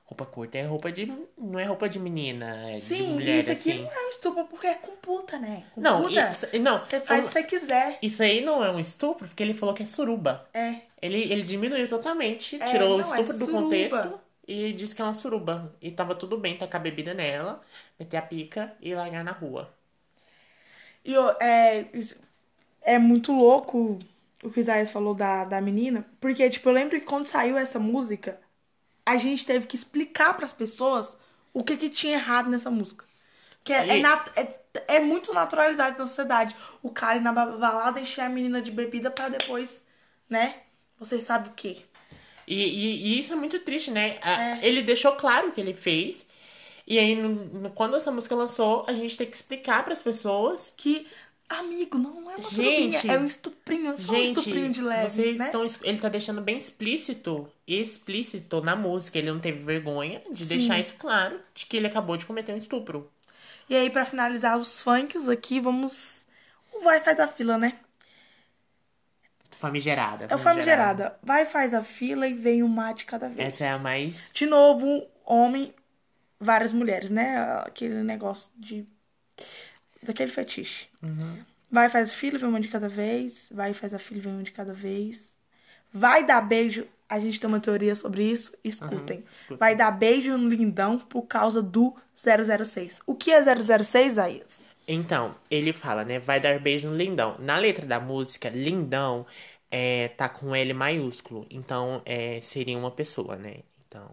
[0.08, 1.06] roupa curta é roupa de...
[1.38, 3.84] Não é roupa de menina, é de Sim, mulher, isso aqui assim.
[3.84, 5.65] não é um estupro porque é com puta, né?
[5.74, 6.30] Com Não, puta.
[6.32, 8.00] isso, não, Você faz o que você quiser.
[8.02, 10.48] isso aí não é um estupro, porque ele falou que é suruba.
[10.54, 10.82] É.
[11.02, 13.62] Ele, ele diminuiu totalmente, É, tirou o não, é estupro do suruba.
[13.63, 15.76] contexto e disse que é uma suruba.
[15.82, 17.62] E tava tudo bem tacar bebida nela,
[18.00, 19.74] meter a pica e largar na rua.
[21.06, 21.86] E é,
[22.82, 24.00] é muito louco
[24.43, 27.58] o que o Isaías falou da, da menina, porque, tipo, eu lembro que quando saiu
[27.58, 28.39] essa música,
[29.08, 31.17] a gente teve que explicar pras pessoas
[31.54, 33.06] o que que tinha errado nessa música.
[33.63, 34.02] Que é, é, E-
[34.36, 36.56] é, é muito naturalizado na sociedade.
[36.84, 39.84] O cara ir na ba- balada encher a menina de bebida pra depois,
[40.30, 40.63] né?
[41.00, 41.78] Vocês sabem o quê?
[42.48, 44.20] E, e, e isso é muito triste, né?
[44.22, 44.65] A- É.
[44.67, 46.26] Ele deixou claro o que ele fez.
[46.88, 47.30] E aí, no-
[47.62, 50.74] no- quando essa música lançou, a gente tem que explicar pras pessoas.
[50.78, 51.08] Que,
[51.50, 54.82] amigo, não é uma Gente, surubinha, é um estuprinho, é só um Gente, estuprinho de
[54.82, 55.46] leve, vocês né?
[55.46, 55.66] estão.
[55.84, 59.18] Ele tá deixando bem explícito, explícito na música.
[59.18, 60.46] Ele não teve vergonha de Sim.
[60.46, 63.10] deixar isso claro, de que ele acabou de cometer um estupro.
[63.70, 66.10] E aí, pra finalizar os funks aqui, vamos.
[66.74, 67.74] O vai faz a fila, né?
[69.60, 70.28] Famigerada.
[70.30, 71.18] É o famigerada.
[71.24, 73.56] Vai faz a fila e vem uma de cada vez.
[73.56, 74.30] Essa é a mais.
[74.32, 75.74] De novo, um homem,
[76.40, 77.38] várias mulheres, né?
[77.66, 78.86] Aquele negócio de.
[80.04, 80.88] Daquele fetiche.
[81.02, 81.40] Uhum.
[81.70, 83.50] Vai faz a fila, vem uma de cada vez.
[83.54, 85.38] Vai faz a fila, vem uma de cada vez.
[85.94, 86.86] Vai dar beijo.
[87.10, 88.54] A gente tem uma teoria sobre isso.
[88.64, 89.24] Escutem.
[89.50, 89.58] Uhum.
[89.58, 93.00] Vai dar beijo no lindão por causa do 006.
[93.06, 94.62] O que é 006, Aías?
[94.88, 96.20] Então, ele fala, né?
[96.20, 97.36] Vai dar beijo no lindão.
[97.40, 99.26] Na letra da música, lindão
[99.70, 101.46] é, tá com L maiúsculo.
[101.50, 103.58] Então, é, seria uma pessoa, né?
[103.86, 104.10] Então,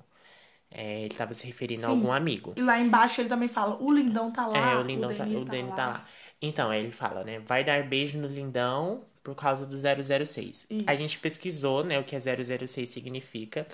[0.77, 1.95] é, ele tava se referindo a Sim.
[1.95, 2.53] algum amigo.
[2.57, 4.73] E lá embaixo ele também fala: o lindão tá lá.
[4.73, 6.07] É, o lindão tá, Denis o Danny tá lá.
[6.43, 7.39] Então, aí ele fala, né?
[7.39, 10.67] Vai dar beijo no lindão por causa do 006.
[10.69, 10.85] Isso.
[10.87, 13.67] A gente pesquisou, né, o que a 006 significa.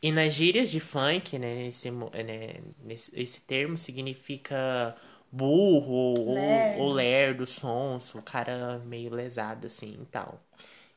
[0.00, 4.94] E nas gírias de funk, né, nesse, né, nesse esse termo significa
[5.30, 6.80] burro ou, Lerdo.
[6.80, 10.38] ou lerdo, sonso, cara meio lesado assim e tal.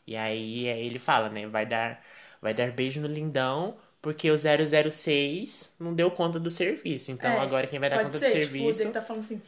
[0.06, 2.04] E aí, aí ele fala, né, vai dar
[2.42, 7.12] vai dar beijo no lindão porque o 006 não deu conta do serviço.
[7.12, 9.42] Então, É, agora quem vai dar conta ser, do tipo, serviço ele tá falando assim.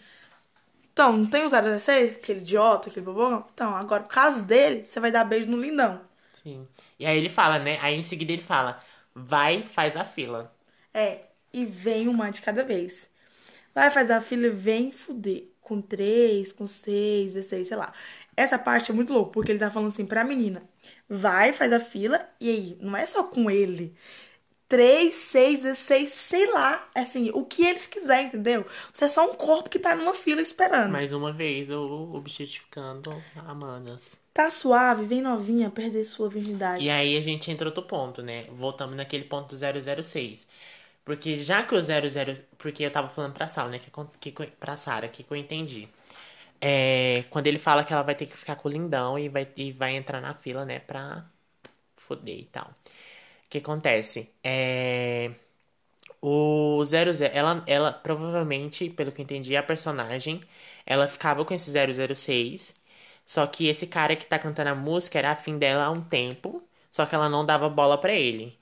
[0.94, 2.18] Então, não tem o 016?
[2.18, 3.46] Aquele idiota, aquele bobão?
[3.54, 6.02] Então, agora, por causa dele, você vai dar beijo no lindão.
[6.34, 6.68] Sim.
[6.98, 7.78] E aí ele fala, né?
[7.82, 8.82] Aí em seguida ele fala,
[9.14, 10.56] vai, faz a fila.
[10.94, 11.22] É,
[11.54, 13.10] e vem uma de cada vez.
[13.76, 15.46] Vai fazer a fila e vem fuder.
[15.62, 17.94] Com três, com seis, 16, sei lá.
[18.38, 20.64] essa parte é muito louca, porque ele tá falando assim pra menina:
[21.10, 23.96] vai, faz a fila, e aí, não é só com ele.
[24.70, 26.88] 3, 6, 16, sei lá.
[26.94, 28.66] Assim, o que eles quiserem, entendeu?
[28.94, 30.92] Você é só um corpo que tá numa fila esperando.
[30.92, 31.82] Mais uma vez, eu
[32.14, 33.12] objetificando
[33.48, 34.16] Amandas.
[34.32, 36.84] Tá suave, vem novinha, perder sua virgindade.
[36.84, 38.46] E aí a gente entra outro ponto, né?
[38.52, 40.48] Voltamos naquele ponto do 006.
[41.04, 42.44] Porque já que o 00.
[42.58, 43.80] Porque eu tava falando pra Sal, né?
[43.80, 45.90] Que, que, pra Sara, que, que eu entendi.
[46.62, 49.48] É, quando ele fala que ela vai ter que ficar com o lindão e vai,
[49.58, 50.80] e vai entrar na fila, né?
[50.80, 51.26] Pra
[51.98, 52.72] foder e tal.
[53.50, 54.32] Que acontece?
[54.44, 55.32] É.
[56.22, 60.42] O 00, ela, ela provavelmente, pelo que eu entendi, a personagem,
[60.86, 62.74] ela ficava com esse 006,
[63.26, 66.64] só que esse cara que tá cantando a música era afim dela há um tempo,
[66.92, 68.58] só que ela não dava bola para ele.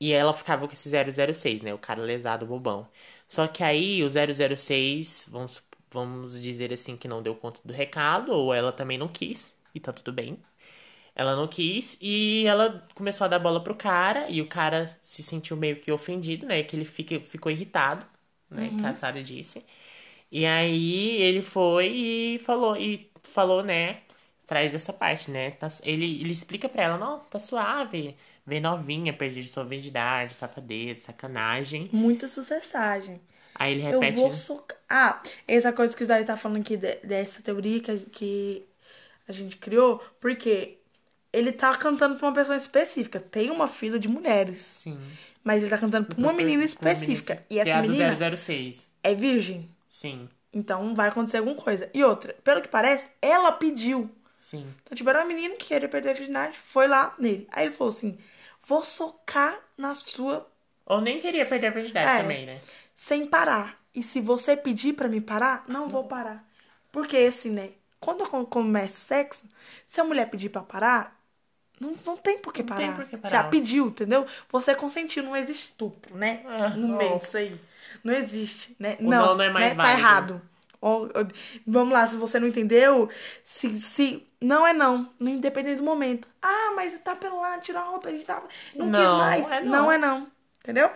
[0.00, 1.74] E ela ficava com esse 006, né?
[1.74, 2.88] O cara lesado, bobão.
[3.28, 8.32] Só que aí o 006, vamos, vamos dizer assim, que não deu conta do recado,
[8.32, 10.38] ou ela também não quis, e tá tudo bem.
[11.18, 15.22] Ela não quis e ela começou a dar bola pro cara e o cara se
[15.22, 16.62] sentiu meio que ofendido, né?
[16.62, 18.06] Que ele fica, ficou irritado,
[18.50, 18.68] né?
[18.68, 18.78] Uhum.
[18.80, 19.64] Que a Sarah disse.
[20.30, 24.02] E aí ele foi e falou, e falou, né?
[24.46, 25.50] Traz essa parte, né?
[25.52, 28.16] Tá, ele, ele explica pra ela, não, tá suave.
[28.46, 31.90] Vem novinha, perder sua virgindade, safadeza, sacanagem.
[31.92, 33.20] Muita sucessagem.
[33.54, 34.16] Aí ele repete.
[34.16, 34.78] Eu vou socar.
[34.88, 38.66] Ah, essa coisa que o Zé tá falando aqui dessa teoria que, que
[39.26, 40.77] a gente criou, porque
[41.32, 43.20] ele tá cantando pra uma pessoa específica.
[43.20, 44.60] Tem uma fila de mulheres.
[44.60, 45.00] Sim.
[45.44, 47.34] Mas ele tá cantando pra uma menina específica.
[47.34, 48.86] Uma menina, e essa é menina do 006.
[49.02, 49.68] é virgem.
[49.88, 50.28] Sim.
[50.52, 51.90] Então vai acontecer alguma coisa.
[51.92, 54.10] E outra, pelo que parece, ela pediu.
[54.38, 54.66] Sim.
[54.82, 57.46] Então, tipo, era uma menina que queria perder a virgindade, foi lá nele.
[57.50, 58.18] Aí ele falou assim:
[58.66, 60.50] vou socar na sua.
[60.86, 62.60] Ou nem queria perder a virgindade é, também, né?
[62.94, 63.78] Sem parar.
[63.94, 66.44] E se você pedir para me parar, não vou parar.
[66.90, 67.72] Porque assim, né?
[68.00, 69.46] Quando eu começo sexo,
[69.86, 71.17] se a mulher pedir pra parar,
[71.80, 72.78] não, não tem por que parar.
[72.78, 73.30] Tem por que parar.
[73.30, 74.26] Já pediu, entendeu?
[74.50, 76.42] Você consentiu, não existe estupro, né?
[76.46, 77.58] Ah, no meio disso aí.
[78.02, 78.96] Não existe, né?
[79.00, 79.82] O não, não é mais né?
[79.82, 80.42] Tá errado.
[81.66, 83.08] vamos lá, se você não entendeu,
[83.42, 86.28] se, se não é não, independente do momento.
[86.40, 89.50] Ah, mas tá pelando, tirou a roupa, a gente tava, não, não quis mais.
[89.50, 89.70] É não.
[89.70, 90.28] não é não,
[90.62, 90.90] entendeu?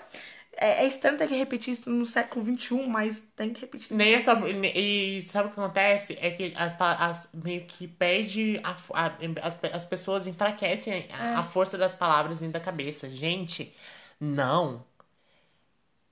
[0.54, 3.96] É, é, estranho ter que repetir isso no século XXI, mas tem que repetir.
[3.96, 6.18] Nem é só, e sabe o que acontece?
[6.20, 9.12] É que as, as meio que perde a, a,
[9.42, 11.34] as, as pessoas enfraquecem a, é.
[11.36, 13.08] a força das palavras dentro da cabeça.
[13.08, 13.74] Gente,
[14.20, 14.84] não.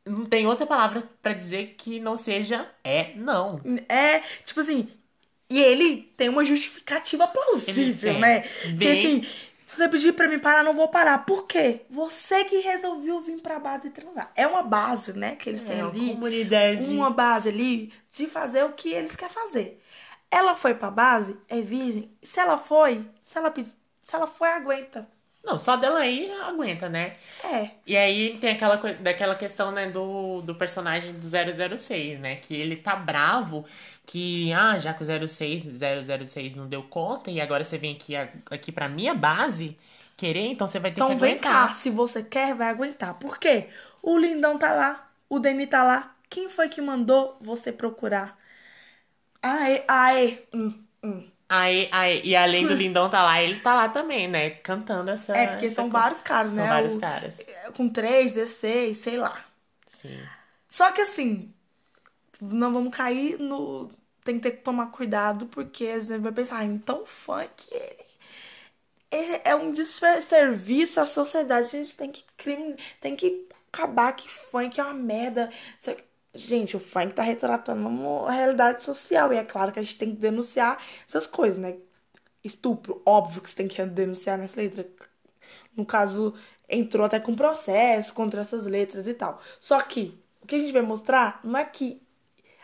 [0.06, 3.60] Não tem outra palavra para dizer que não seja é não.
[3.88, 4.88] É, tipo assim,
[5.50, 8.44] e ele tem uma justificativa plausível, né?
[8.68, 8.78] Bem...
[8.78, 9.26] Que assim,
[9.70, 11.24] se você pedir pra mim parar, não vou parar.
[11.24, 11.82] Por quê?
[11.88, 14.28] Você que resolveu vir pra base e transar.
[14.34, 15.36] É uma base, né?
[15.36, 16.10] Que eles têm é, ali.
[16.10, 16.92] Comunidade.
[16.92, 19.80] Uma base ali de fazer o que eles querem fazer.
[20.28, 22.10] Ela foi pra base, é virgem.
[22.20, 25.08] Se ela foi, se ela, se ela foi, aguenta.
[25.44, 27.16] Não, só dela aí aguenta, né?
[27.44, 27.80] É.
[27.86, 32.36] E aí tem aquela, daquela questão, né, do, do personagem do 006, né?
[32.36, 33.66] Que ele tá bravo
[34.06, 38.14] que, ah, já que o 06, 006 não deu conta e agora você vem aqui,
[38.16, 39.76] aqui pra minha base
[40.16, 41.18] querer, então você vai ter então que aguentar.
[41.18, 43.14] Então vem cá, se você quer, vai aguentar.
[43.18, 43.68] Por quê?
[44.02, 46.16] O Lindão tá lá, o Deni tá lá.
[46.28, 48.38] Quem foi que mandou você procurar?
[49.42, 51.29] Aê, aê, hum, hum.
[51.52, 54.50] Aí, aí, e além do Lindão tá lá, ele tá lá também, né?
[54.50, 55.36] Cantando essa.
[55.36, 56.02] É, porque essa são coisa.
[56.04, 56.68] vários caras, são né?
[56.68, 57.36] São vários o, caras.
[57.76, 59.44] Com 3, 16, sei lá.
[60.00, 60.20] Sim.
[60.68, 61.52] Só que assim,
[62.40, 63.90] não vamos cair no.
[64.22, 67.68] Tem que ter que tomar cuidado, porque a gente vai pensar, ah, então funk
[69.10, 71.68] ele é um desserviço à sociedade.
[71.68, 75.50] A gente tem que crime, tem que acabar que funk é uma merda.
[76.34, 79.32] Gente, o funk tá retratando uma realidade social.
[79.32, 81.76] E é claro que a gente tem que denunciar essas coisas, né?
[82.42, 84.88] Estupro, óbvio que você tem que denunciar nessa letra.
[85.76, 86.34] No caso,
[86.68, 89.40] entrou até com processo contra essas letras e tal.
[89.58, 92.00] Só que o que a gente vai mostrar não é que,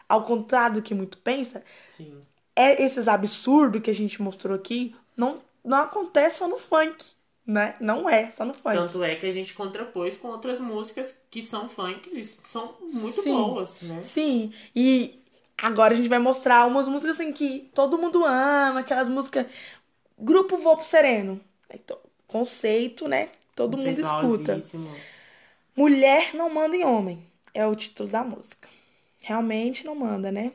[0.09, 2.21] ao contrário do que muito pensa, Sim.
[2.55, 7.05] é esses absurdos que a gente mostrou aqui não, não acontece só no funk
[7.47, 7.77] né?
[7.81, 8.77] Não é, só no funk.
[8.77, 12.75] Tanto é que a gente contrapôs com outras músicas que são funks e que são
[12.81, 13.33] muito Sim.
[13.33, 14.03] boas, né?
[14.03, 15.23] Sim, e
[15.57, 19.47] agora a gente vai mostrar umas músicas assim que todo mundo ama, aquelas músicas.
[20.19, 21.41] Grupo Voo pro Sereno.
[21.73, 23.29] Então, conceito, né?
[23.55, 24.63] Todo mundo escuta.
[25.77, 27.25] Mulher não manda em homem.
[27.55, 28.69] É o título da música.
[29.23, 30.53] Realmente não manda, né?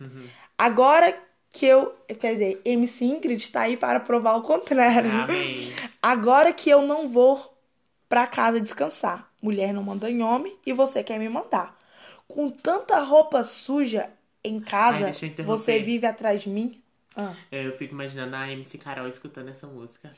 [0.00, 0.26] Uhum.
[0.58, 1.18] Agora
[1.52, 1.94] que eu.
[2.18, 5.10] Quer dizer, MC Ingrid tá aí para provar o contrário.
[5.10, 5.72] Amém.
[6.00, 7.56] Agora que eu não vou
[8.08, 9.30] pra casa descansar.
[9.40, 11.76] Mulher não manda em homem e você quer me mandar.
[12.26, 14.08] Com tanta roupa suja
[14.44, 16.81] em casa, Ai, você vive atrás de mim.
[17.14, 17.34] Ah.
[17.50, 20.10] É, Eu fico imaginando a MC Carol escutando essa música.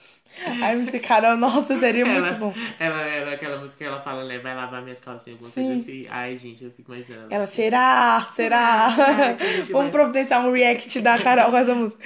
[0.63, 2.55] A MC Carol, nossa, seria ela, muito bom.
[2.79, 4.39] Ela, ela, aquela música que ela fala, né?
[4.39, 5.67] Vai lavar minhas calcinhas, alguma Sim.
[5.67, 6.07] coisa assim.
[6.09, 7.35] Ai, gente, eu fico imaginando.
[7.35, 8.29] Ela, será?
[8.33, 8.89] Será?
[9.71, 12.05] Vamos vai- providenciar um react da Carol com essa música.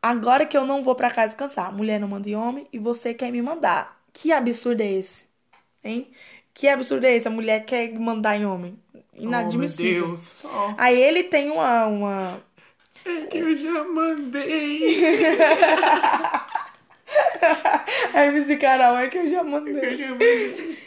[0.00, 3.12] Agora que eu não vou pra casa descansar, mulher não manda em homem e você
[3.14, 4.00] quer me mandar.
[4.12, 5.26] Que absurdo é esse?
[5.84, 6.08] Hein?
[6.54, 7.28] Que absurdo é esse?
[7.28, 8.76] A mulher quer mandar em homem.
[9.14, 10.04] Inadmissível.
[10.04, 10.32] Oh, meu Deus.
[10.44, 12.40] Oh, Aí ele tem uma, uma.
[13.06, 15.04] é que eu já mandei.
[18.14, 19.96] A MC Carol é que eu já Eu mandei.
[19.96, 20.78] já mandei.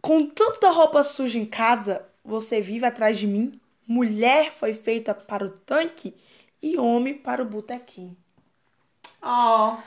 [0.00, 3.60] Com tanta roupa suja em casa, você vive atrás de mim?
[3.86, 6.14] Mulher foi feita para o tanque
[6.62, 8.16] e homem para o botequim.
[9.22, 9.78] Ó.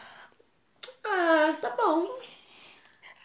[1.03, 2.07] Ah, tá bom.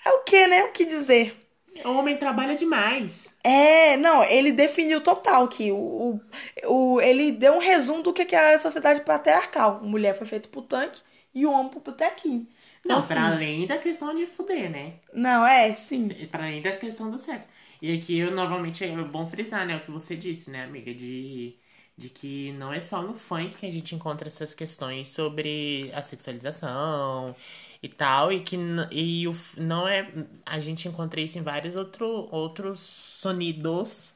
[0.05, 0.65] É o que, né?
[0.65, 1.37] O que dizer?
[1.85, 3.24] O homem trabalha demais.
[3.47, 6.21] É, não, ele definiu total que o,
[6.67, 9.83] o, o- ele deu um resumo do que é a sociedade patriarcal.
[9.85, 11.03] Mulher foi feita pro tanque
[11.35, 12.49] e o homem pro botequim.
[12.83, 15.01] Então, Não, assim, pra além da questão de fuder, né?
[15.15, 16.21] Não, é, sim.
[16.31, 17.49] Para além da questão do sexo.
[17.81, 19.77] E aqui, eu novamente, é bom frisar, né?
[19.77, 20.95] O que você disse, né, amiga?
[20.95, 21.59] De,
[21.97, 26.03] de que não é só no funk que a gente encontra essas questões sobre a
[26.03, 27.35] sexualização
[27.85, 28.33] e tal.
[28.33, 28.57] E que
[28.90, 30.11] e o, não é...
[30.47, 34.14] A gente encontra isso em vários outro, outros sonidos.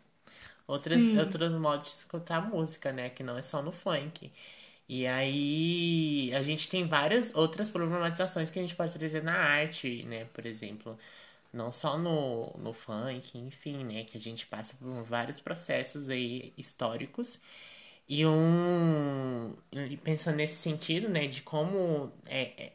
[0.66, 1.18] Outras, Sim.
[1.18, 3.10] outros modos de escutar música, né?
[3.10, 4.32] Que não é só no funk.
[4.88, 10.04] E aí a gente tem várias outras problematizações que a gente pode trazer na arte,
[10.04, 10.26] né?
[10.26, 10.98] Por exemplo,
[11.52, 14.04] não só no, no funk, enfim, né?
[14.04, 17.40] Que a gente passa por vários processos aí históricos.
[18.08, 19.54] E um.
[20.04, 21.26] Pensando nesse sentido, né?
[21.26, 22.72] De como é, é,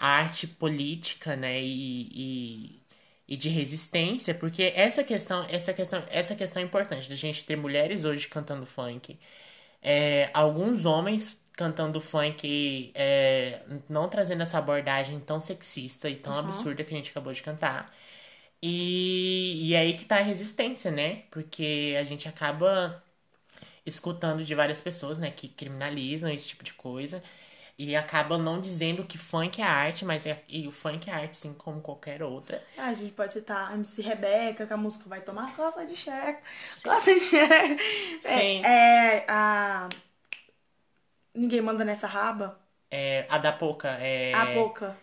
[0.00, 1.60] a arte política, né?
[1.62, 2.82] E, e,
[3.28, 7.56] e de resistência, porque essa questão, essa questão, essa questão é importante da gente ter
[7.56, 9.18] mulheres hoje cantando funk.
[9.82, 16.84] É, alguns homens cantando funk é, não trazendo essa abordagem tão sexista e tão absurda
[16.84, 17.94] que a gente acabou de cantar.
[18.62, 21.24] E, e é aí que tá a resistência, né?
[21.30, 23.02] Porque a gente acaba
[23.86, 27.22] escutando de várias pessoas, né, que criminalizam esse tipo de coisa
[27.82, 31.34] e acabam não dizendo que funk é arte, mas é, e o funk é arte,
[31.34, 32.62] sim, como qualquer outra.
[32.76, 35.96] Ah, a gente pode citar a MC Rebeca, que a música vai tomar coça de
[35.96, 36.42] checa.
[36.84, 37.82] Coça de checa.
[38.20, 38.62] Sim.
[38.66, 39.88] É, é a.
[41.34, 42.60] Ninguém manda nessa raba.
[42.90, 44.34] É, a da Pouca é.
[44.34, 44.94] A boca.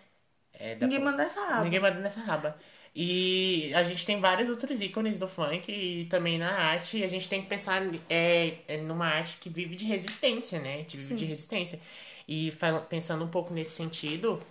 [0.53, 1.11] é Ninguém Pouca.
[1.11, 1.63] manda nessa raba.
[1.63, 2.59] Ninguém manda nessa raba.
[2.95, 6.99] E a gente tem vários outros ícones do funk e também na arte.
[6.99, 10.83] E a gente tem que pensar é, é numa arte que vive de resistência, né?
[10.83, 11.79] Que vive de resistência.
[12.27, 12.51] E
[12.89, 14.41] pensando um pouco nesse sentido,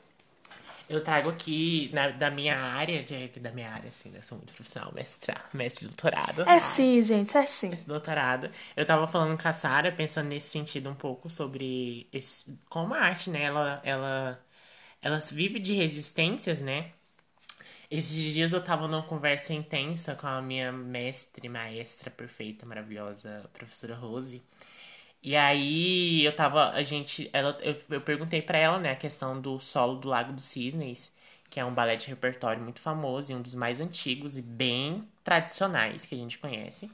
[0.88, 4.52] eu trago aqui na, da minha área, de, da minha área, assim, eu sou muito
[4.52, 6.46] profissional, mestra, mestre de doutorado.
[6.46, 7.72] É sim, gente, é sim.
[7.72, 8.50] Esse doutorado.
[8.76, 12.98] Eu tava falando com a Sara, pensando nesse sentido um pouco sobre esse, como a
[13.00, 13.42] arte, né?
[13.42, 14.44] Ela, ela,
[15.02, 16.92] ela vive de resistências, né?
[17.90, 23.94] Esses dias eu tava numa conversa intensa com a minha mestre, maestra perfeita, maravilhosa, professora
[23.94, 24.42] Rose.
[25.26, 29.40] E aí eu tava, a gente, ela, eu, eu perguntei pra ela, né, a questão
[29.40, 31.12] do solo do Lago dos Cisnes,
[31.50, 35.08] que é um balé de repertório muito famoso e um dos mais antigos e bem
[35.24, 36.90] tradicionais que a gente conhece.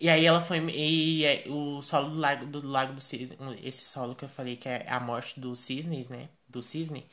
[0.00, 0.58] E aí ela foi.
[0.70, 4.56] E é, o solo do Lago do, Lago do Cisne, esse solo que eu falei
[4.56, 6.28] que é a morte dos cisnes, né?
[6.48, 7.06] Do cisne.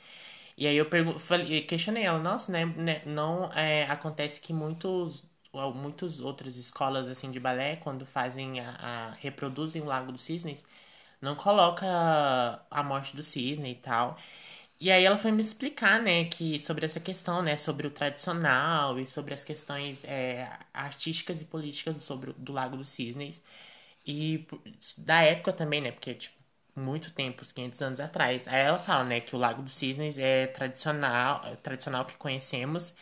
[0.57, 0.87] E aí eu
[1.19, 2.65] falei, questionei ela, nossa, né?
[2.65, 5.23] né, Não é, acontece que muitos.
[5.73, 10.65] Muitas outras escolas assim de balé, quando fazem a, a- reproduzem o Lago dos Cisnes,
[11.21, 11.85] não coloca
[12.69, 14.17] a morte do cisne e tal.
[14.79, 18.99] E aí ela foi me explicar, né, que sobre essa questão, né, sobre o tradicional
[18.99, 23.41] e sobre as questões é, artísticas e políticas sobre do Lago dos Cisnes.
[24.05, 24.45] E
[24.97, 26.35] da época também, né, porque, tipo,
[26.75, 28.47] muito tempo, uns 500 anos atrás.
[28.47, 32.95] Aí ela fala, né, que o Lago dos Cisnes é tradicional, é tradicional que conhecemos.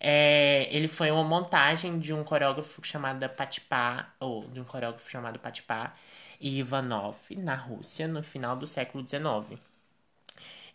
[0.00, 5.38] É, ele foi uma montagem de um coreógrafo chamado Patipá, ou de um coreógrafo chamado
[5.38, 5.94] Patipá
[6.40, 9.58] e Ivanov, na Rússia, no final do século XIX.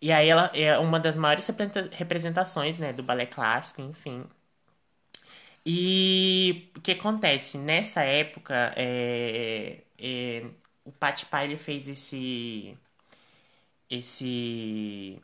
[0.02, 4.26] E aí ela é uma das maiores representa- representações, né, do balé clássico, enfim.
[5.66, 7.58] E o que acontece?
[7.58, 10.43] Nessa época, é, é,
[10.86, 12.78] o Patipá, ele fez esse...
[13.89, 15.22] Esse...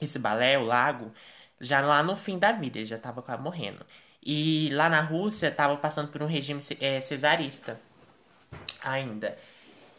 [0.00, 1.12] Esse balé, o lago,
[1.60, 3.84] já lá no fim da vida, ele já tava quase morrendo.
[4.22, 7.80] E lá na Rússia, tava passando por um regime é, cesarista
[8.82, 9.36] ainda.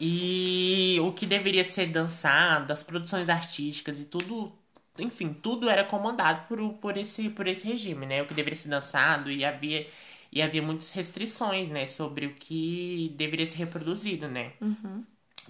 [0.00, 4.52] E o que deveria ser dançado, as produções artísticas e tudo,
[4.98, 8.22] enfim, tudo era comandado por, por, esse, por esse regime, né?
[8.22, 9.86] O que deveria ser dançado e havia,
[10.32, 11.86] e havia muitas restrições, né?
[11.86, 14.52] Sobre o que deveria ser reproduzido, né?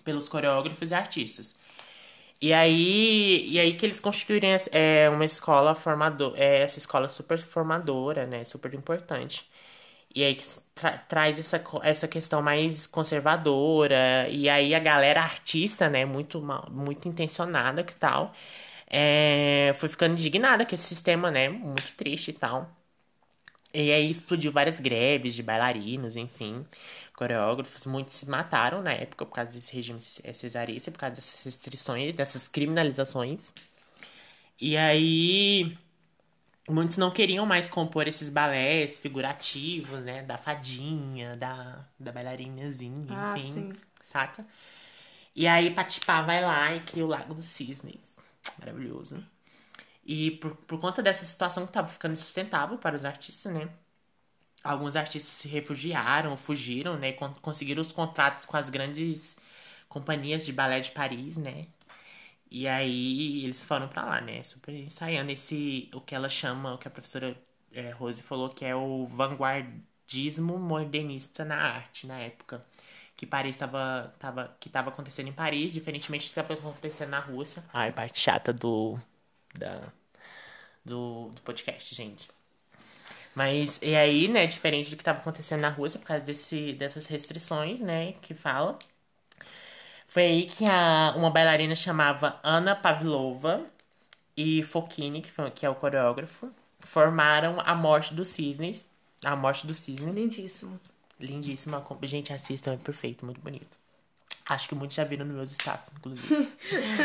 [0.05, 1.55] pelos coreógrafos e artistas.
[2.41, 7.39] E aí, e aí que eles constituírem é, uma escola formadora, é, essa escola super
[7.39, 9.49] formadora, né, super importante.
[10.15, 15.89] E aí que tra traz essa, essa questão mais conservadora, e aí a galera artista,
[15.91, 18.35] né, muito, muito intencionada que tal,
[18.89, 22.71] é, foi ficando indignada com esse sistema, né, muito triste e tal.
[23.75, 26.65] E aí explodiu várias greves de bailarinos, enfim,
[27.17, 27.87] coreógrafos.
[27.87, 32.49] Muitos se mataram na época por causa desse regime cesarista, por causa dessas restrições, dessas
[32.49, 33.53] criminalizações.
[34.61, 35.77] E aí
[36.69, 40.23] muitos não queriam mais compor esses balés figurativos, né?
[40.23, 43.73] Da fadinha, da, da bailarinazinha, Ah, enfim, sim.
[44.03, 44.47] saca?
[45.35, 48.01] E aí Patipá vai lá e cria o Lago dos Cisnes.
[48.59, 49.23] Maravilhoso.
[50.05, 53.69] E por, por conta dessa situação que tava ficando insustentável para os artistas, né?
[54.67, 57.13] Alguns artistas se refugiaram, fugiram, né?
[57.13, 59.37] Con conseguiram os contratos com as grandes
[59.89, 61.67] companhias de balé de Paris, né?
[62.51, 64.43] E aí eles foram pra lá, né?
[64.43, 67.37] Super ensaiando esse, o que ela chama, o que a professora
[67.73, 72.65] é, Rose falou, que é o vanguardismo modernista na arte, na época.
[73.17, 77.21] Que Paris tava, tava, que tava acontecendo em Paris, diferentemente do que estava acontecendo na
[77.21, 77.65] Rússia.
[77.73, 78.99] Ai, parte chata do,
[79.55, 79.93] da,
[80.85, 82.29] do, do podcast, gente.
[83.37, 87.07] Mas, e aí, né, diferente do que estava acontecendo na Rússia, por causa desse, dessas
[87.07, 88.79] restrições, né, que fala.
[90.07, 93.63] Foi aí que a, uma bailarina chamava Ana Pavlova
[94.35, 98.89] e Fokine, que, foi, que é o coreógrafo, formaram A Morte dos Cisnes.
[99.23, 100.11] A Morte do Cisne.
[100.13, 100.81] Lindíssimo.
[101.21, 101.85] Lindíssima.
[102.05, 103.77] Gente, assistam, é perfeito, muito bonito.
[104.49, 106.49] Acho que muitos já viram nos meus status, inclusive.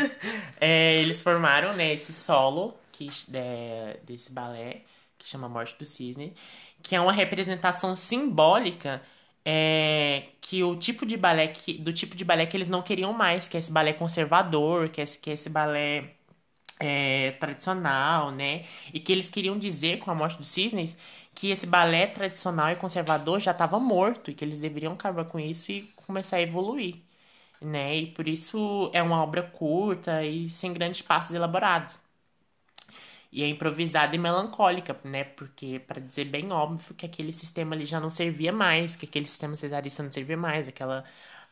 [0.58, 4.82] é, eles formaram, né, esse solo que, é, desse balé,
[5.22, 6.34] que chama Morte do Cisne,
[6.82, 9.02] que é uma representação simbólica
[9.44, 13.12] é, que o tipo de balé que, do tipo de balé que eles não queriam
[13.12, 16.10] mais, que é esse balé conservador, que é esse, que é esse balé
[16.80, 18.64] é, tradicional, né?
[18.92, 20.96] E que eles queriam dizer com a morte dos cisnes
[21.34, 25.38] que esse balé tradicional e conservador já estava morto e que eles deveriam acabar com
[25.40, 26.96] isso e começar a evoluir,
[27.62, 27.96] né?
[27.98, 32.00] E por isso é uma obra curta e sem grandes passos elaborados.
[33.32, 35.24] E é improvisada e melancólica, né?
[35.24, 39.26] Porque, para dizer bem óbvio, que aquele sistema ali já não servia mais, que aquele
[39.26, 41.04] sistema cesarista não servia mais, aquela,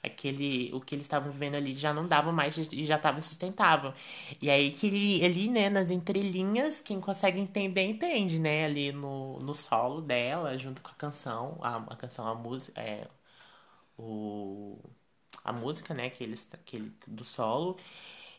[0.02, 3.94] aquele, o que eles estavam vivendo ali já não dava mais e já estava sustentável.
[4.40, 8.66] E aí que ele, ali, né, nas entrelinhas, quem consegue entender, entende, né?
[8.66, 13.08] Ali no, no solo dela, junto com a canção, a, a canção, a música, é,
[13.98, 14.78] o,
[15.44, 17.78] a música, né, que eles, aquele, do solo.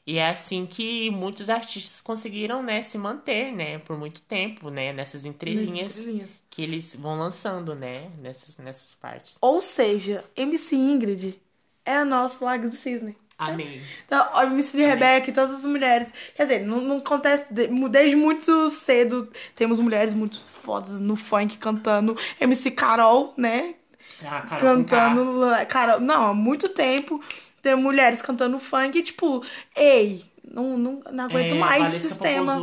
[0.05, 4.91] E é assim que muitos artistas conseguiram, né, se manter, né, por muito tempo, né,
[4.91, 6.29] nessas entrelinhas, entrelinhas.
[6.49, 9.37] que eles vão lançando, né, nessas, nessas partes.
[9.39, 11.39] Ou seja, MC Ingrid
[11.85, 13.15] é a nossa Lago do Cisne.
[13.37, 13.81] Amém.
[14.05, 16.13] Então, a MC Rebeca e todas as mulheres.
[16.35, 17.45] Quer dizer, não, não acontece.
[17.51, 22.15] de- Desde muito cedo temos mulheres muito fodas no funk cantando.
[22.39, 23.75] MC Carol, né?
[24.23, 25.41] Ah, Carol cantando.
[25.67, 27.19] Cara, não, há muito tempo
[27.61, 29.43] tem mulheres cantando funk e, tipo,
[29.75, 32.57] ei, não, não, não aguento É, mais esse sistema.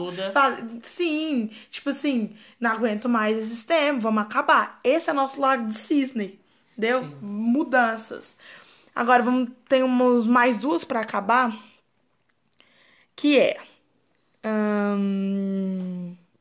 [0.82, 4.80] Sim, tipo assim, não aguento mais esse sistema, vamos acabar.
[4.84, 6.38] Esse é nosso lago do cisne,
[6.72, 7.04] entendeu?
[7.20, 8.36] Mudanças.
[8.94, 11.56] Agora vamos temos mais duas pra acabar,
[13.16, 13.58] que é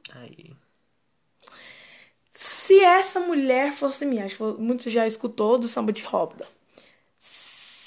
[0.09, 0.55] Aí.
[2.33, 6.47] se essa mulher fosse minha, acho que muitos já escutou do samba de roda.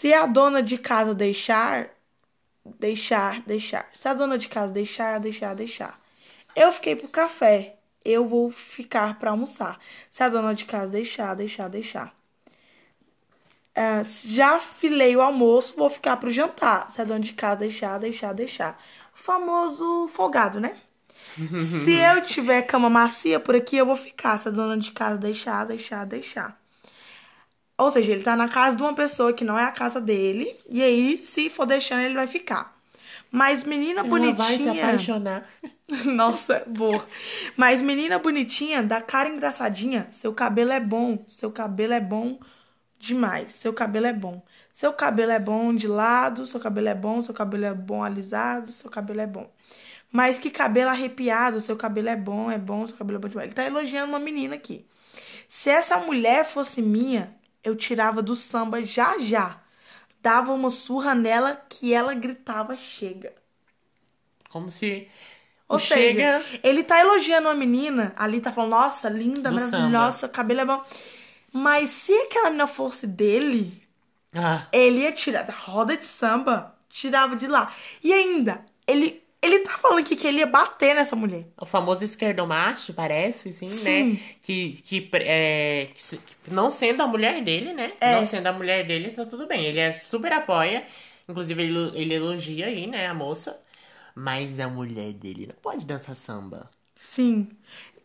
[0.00, 1.90] Se a dona de casa deixar,
[2.64, 3.86] deixar, deixar.
[3.92, 6.00] Se a dona de casa deixar, deixar, deixar.
[6.56, 9.78] Eu fiquei pro café, eu vou ficar pra almoçar.
[10.10, 12.14] Se a dona de casa deixar, deixar, deixar.
[13.76, 16.90] Ah, já filei o almoço, vou ficar pro jantar.
[16.90, 18.82] Se a dona de casa deixar, deixar, deixar.
[19.14, 20.78] O famoso folgado, né?
[21.84, 24.38] Se eu tiver cama macia por aqui, eu vou ficar.
[24.38, 26.59] Se a dona de casa deixar, deixar, deixar.
[27.80, 30.56] Ou seja, ele tá na casa de uma pessoa que não é a casa dele.
[30.68, 32.78] E aí, se for deixando, ele vai ficar.
[33.30, 34.84] Mas menina Ela vai se bonitinha.
[34.86, 35.48] apaixonar.
[36.04, 37.04] Nossa, boa.
[37.56, 41.24] Mas menina bonitinha, da cara engraçadinha, seu cabelo é bom.
[41.28, 42.38] Seu cabelo é bom
[42.98, 43.52] demais.
[43.52, 44.42] Seu cabelo é bom.
[44.72, 48.70] Seu cabelo é bom de lado, seu cabelo é bom, seu cabelo é bom alisado,
[48.70, 49.50] seu cabelo é bom.
[50.12, 53.48] Mas que cabelo arrepiado, seu cabelo é bom, é bom, seu cabelo é bom demais.
[53.48, 54.86] Ele tá elogiando uma menina aqui.
[55.48, 59.60] Se essa mulher fosse minha, eu tirava do samba já já.
[60.22, 63.34] Dava uma surra nela que ela gritava chega.
[64.48, 65.08] Como se.
[65.68, 66.60] Ou o seja, chega.
[66.62, 70.84] ele tá elogiando uma menina, ali tá falando, nossa, linda, maravilhosa, cabelo é bom.
[71.52, 73.82] Mas se aquela menina fosse dele,
[74.34, 77.72] Ah, Ele ia tirar da roda de samba, tirava de lá.
[78.02, 81.46] E ainda, ele, ele tá falando aqui que ele ia bater nessa mulher.
[81.60, 84.12] o famoso esquerdomacho, parece, assim, Sim.
[84.12, 84.20] né?
[84.42, 87.92] Que, que, é, que que não sendo a mulher dele, né?
[88.00, 88.16] É.
[88.16, 89.64] Não sendo a mulher dele, tá tudo bem.
[89.64, 90.84] Ele é super apoia.
[91.28, 93.58] Inclusive, ele, ele elogia aí, né, a moça.
[94.14, 96.68] Mas a mulher dele não pode dançar samba.
[96.96, 97.48] Sim.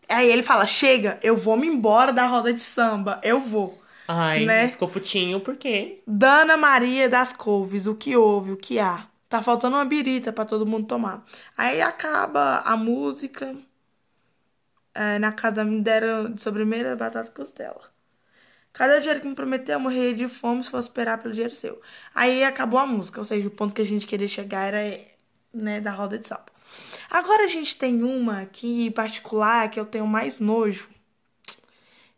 [0.07, 3.19] Aí ele fala: chega, eu vou me embora da roda de samba.
[3.23, 3.81] Eu vou.
[4.07, 4.67] Ai, Né?
[4.69, 6.01] ficou putinho, por quê?
[6.05, 9.07] Dana Maria das Couves, o que houve, o que há?
[9.27, 11.23] Tá faltando uma birita pra todo mundo tomar.
[11.57, 13.55] Aí acaba a música.
[14.93, 17.93] É, na casa me deram de sobremesa batata costela.
[18.71, 19.75] Cadê o dinheiro que me prometeu?
[19.75, 21.81] Eu morreria de fome se fosse esperar pelo dinheiro seu.
[22.13, 25.01] Aí acabou a música, ou seja, o ponto que a gente queria chegar era
[25.53, 26.45] né, da roda de samba.
[27.09, 30.89] Agora a gente tem uma aqui em particular que eu tenho mais nojo,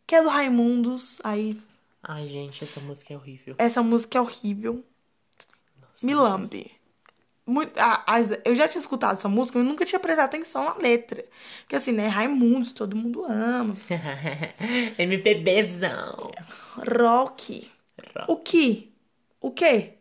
[0.05, 1.20] que é do Raimundos.
[1.24, 1.62] Aí
[2.01, 3.55] Ai, gente, essa música é horrível.
[3.58, 4.84] essa música é horrível.
[6.01, 6.76] Me lambe.
[7.48, 10.74] Muito, a- as- eu já tinha escutado essa música, eu nunca tinha prestado atenção na
[10.76, 11.24] letra.
[11.62, 12.08] Porque assim, né?
[12.08, 13.76] Raimundos, todo mundo ama.
[14.98, 16.32] MPBzão.
[16.76, 17.70] Rock.
[18.28, 18.91] O que?
[19.41, 19.93] O quê?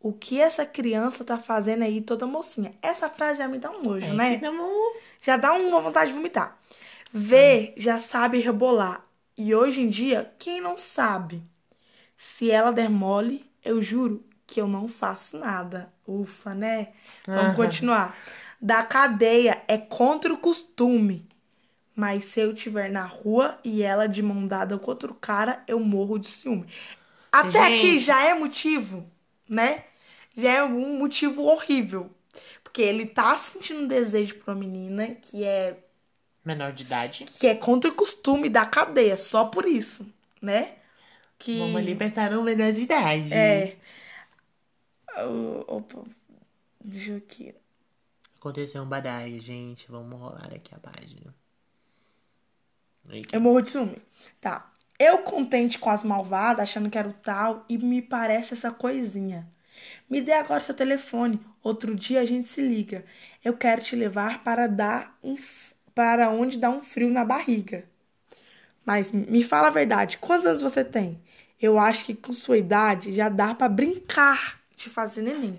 [0.00, 2.74] O que essa criança tá fazendo aí toda mocinha?
[2.82, 4.34] Essa frase já me dá um nojo, né?
[4.36, 6.58] Que dá um- Já dá uma vontade de vomitar.
[7.12, 9.04] Vê, já sabe rebolar.
[9.36, 11.42] E hoje em dia, quem não sabe?
[12.16, 15.92] Se ela der mole, eu juro que eu não faço nada.
[16.06, 16.88] Ufa, né?
[17.26, 18.16] Vamos continuar.
[18.60, 21.28] Da cadeia é contra o costume.
[21.94, 25.80] Mas se eu estiver na rua e ela de mão dada com outro cara, eu
[25.80, 26.66] morro de ciúme.
[27.32, 27.98] Até aqui Gente.
[27.98, 29.10] já é motivo,
[29.48, 29.84] né?
[30.36, 32.10] Já é um motivo horrível.
[32.62, 35.78] Porque ele tá sentindo desejo por uma menina que é,
[36.44, 37.24] Menor de idade.
[37.24, 40.06] que é contra o costume da cadeia, só por isso,
[40.40, 40.74] né?
[41.38, 43.32] Que Vamos libertar um menor de idade.
[43.32, 43.76] é.
[45.66, 46.02] Opa,
[46.84, 47.54] deixa eu aqui.
[48.38, 49.90] Aconteceu um badaio, gente.
[49.90, 51.34] Vamos rolar aqui a página.
[53.32, 53.96] Eu morro de ciúme.
[54.40, 54.70] Tá.
[54.98, 59.48] Eu contente com as malvadas, achando que era o tal, e me parece essa coisinha.
[60.08, 61.40] Me dê agora seu telefone.
[61.62, 63.04] Outro dia a gente se liga.
[63.44, 65.36] Eu quero te levar para dar um
[65.94, 67.84] para onde dá um frio na barriga.
[68.84, 71.22] Mas me fala a verdade, quantos anos você tem?
[71.60, 75.58] Eu acho que com sua idade já dá pra brincar de fazer neném.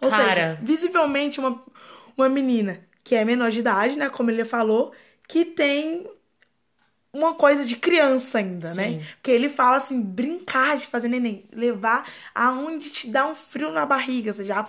[0.00, 0.24] Ou Cara.
[0.24, 1.62] seja, visivelmente uma,
[2.16, 4.92] uma menina que é menor de idade, né, como ele falou,
[5.28, 6.06] que tem
[7.12, 8.90] uma coisa de criança ainda, né?
[8.90, 9.02] Sim.
[9.14, 13.84] Porque ele fala assim, brincar de fazer neném, levar aonde te dá um frio na
[13.84, 14.68] barriga, você já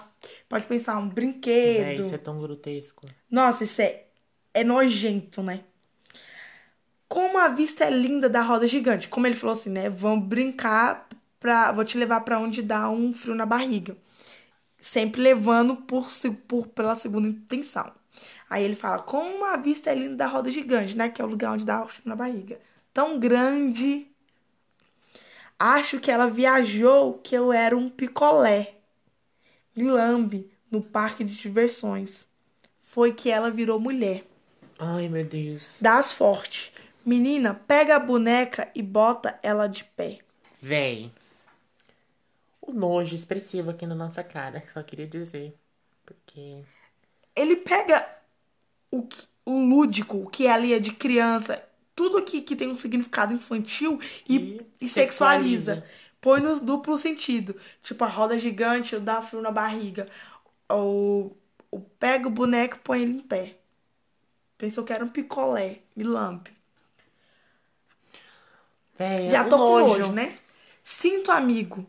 [0.50, 1.86] pode pensar um brinquedo.
[1.86, 3.08] Véi, isso é tão grotesco.
[3.30, 4.04] Nossa, isso é,
[4.54, 5.62] é nojento, né?
[7.08, 9.08] Como a vista é linda da roda gigante.
[9.08, 9.88] Como ele falou assim, né?
[9.90, 11.08] Vamos brincar
[11.44, 11.72] pra.
[11.74, 13.98] Vou te levar pra onde dá um frio na barriga.
[14.80, 16.10] Sempre levando por,
[16.48, 17.91] por pela segunda intenção.
[18.50, 21.10] Aí ele fala, como a vista é linda da roda gigante, né?
[21.10, 22.60] Que é o lugar onde dá o frio na barriga.
[22.94, 24.08] Tão grande.
[25.60, 28.76] Acho que ela viajou que eu era um picolé.
[29.76, 32.26] Me lambe no parque de diversões.
[32.82, 34.26] Foi que ela virou mulher.
[34.78, 35.78] Ai, meu Deus.
[35.82, 36.74] Das forte.
[37.06, 40.20] Menina, pega a boneca e bota ela de pé.
[40.62, 41.12] Véi.
[42.64, 44.64] O nojo expressivo aqui na nossa cara.
[44.74, 45.55] Só queria dizer.
[46.05, 46.66] Porque.
[47.36, 48.07] Ele pega
[48.91, 49.07] o,
[49.45, 51.64] o lúdico, o que ali é de criança,
[51.95, 53.99] tudo aqui que tem um significado infantil
[54.30, 55.84] e, E e sexualiza.
[55.84, 55.86] sexualiza.
[56.22, 57.55] Põe nos duplo sentido.
[57.84, 60.09] Tipo, a roda gigante, o dá frio na barriga.
[60.70, 61.38] Ou,
[61.72, 63.57] ou pega o boneco e põe ele em pé.
[64.57, 65.84] Pensou que era um picolé.
[65.95, 66.51] Me lambe.
[68.97, 70.39] Véi, Já tô com nojo, né?
[70.84, 71.86] Sinto, amigo,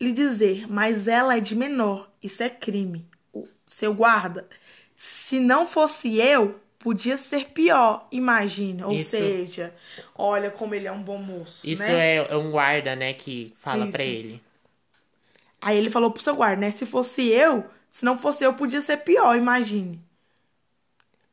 [0.00, 2.08] lhe dizer, mas ela é de menor.
[2.22, 3.06] Isso é crime.
[3.32, 4.48] O seu guarda.
[4.96, 8.86] Se não fosse eu, podia ser pior, imagina.
[8.86, 9.74] Ou Isso- seja,
[10.16, 12.16] olha como ele é um bom moço, Isso né?
[12.16, 14.12] é, um guarda, né, que fala pra Isso.
[14.12, 14.42] ele.
[15.60, 16.70] Aí ele falou pro seu guarda, né?
[16.70, 20.00] Se fosse eu, se não fosse eu, podia ser pior, imagine.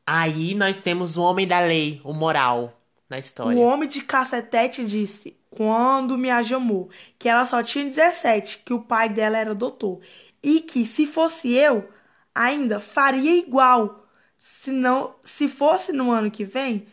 [0.06, 3.56] Aí nós temos o homem da lei, o moral, na história.
[3.58, 8.80] O homem de cacetete disse, quando me amou, que ela só tinha 17, que o
[8.80, 10.00] pai dela era doutor.
[10.42, 11.88] E que, se fosse eu,
[12.34, 14.06] ainda faria igual.
[14.36, 16.86] Se, não, se fosse no ano que vem,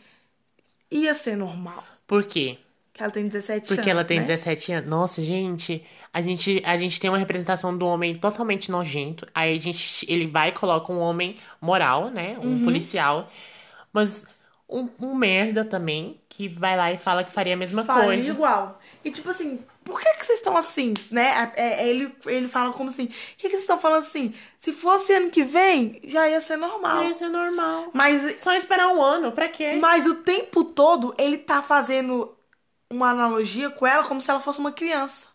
[0.90, 1.84] ia ser normal.
[2.06, 2.58] Por quê?
[2.92, 3.68] Que ela tem 17 anos.
[3.68, 4.24] Porque ela tem né?
[4.26, 4.88] 17 anos.
[4.90, 9.26] Nossa, gente, a gente, a gente tem uma representação do homem totalmente nojento.
[9.34, 12.38] Aí a gente, ele vai e coloca um homem moral, né?
[12.38, 12.64] Um Uhum.
[12.64, 13.30] policial.
[13.92, 14.24] Mas
[14.68, 18.30] um, um merda também, que vai lá e fala que faria a mesma Faria coisa.
[18.30, 18.80] igual.
[19.04, 21.52] E tipo assim, por que, que vocês estão assim, né?
[21.56, 24.34] É, é, ele, ele fala como assim, por que, que vocês estão falando assim?
[24.58, 27.04] Se fosse ano que vem, já ia ser normal.
[27.04, 27.90] Ia ser normal.
[27.92, 29.76] Mas, Só esperar um ano, pra quê?
[29.80, 32.36] mas o tempo todo ele tá fazendo
[32.90, 35.28] uma analogia com ela como se ela fosse uma criança.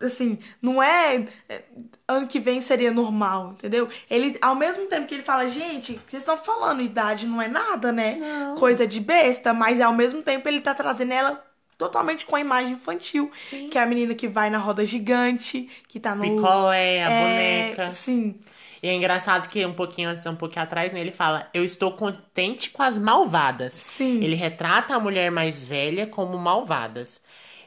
[0.00, 1.62] Assim, não é, é,
[2.06, 3.88] ano que vem seria normal, entendeu?
[4.10, 7.90] Ele, ao mesmo tempo que ele fala, gente, vocês estão falando, idade não é nada,
[7.92, 8.16] né?
[8.20, 8.56] Não.
[8.56, 11.42] Coisa de besta, mas ao mesmo tempo ele tá trazendo ela
[11.78, 13.30] totalmente com a imagem infantil,
[13.70, 17.66] que é a menina que vai na roda gigante, que tá no Picolé, a é,
[17.68, 17.90] boneca.
[17.90, 18.38] Sim.
[18.82, 21.92] E é engraçado que um pouquinho antes, um pouquinho atrás, né, ele fala: Eu estou
[21.92, 23.72] contente com as malvadas.
[23.72, 24.22] Sim.
[24.22, 27.20] Ele retrata a mulher mais velha como malvadas.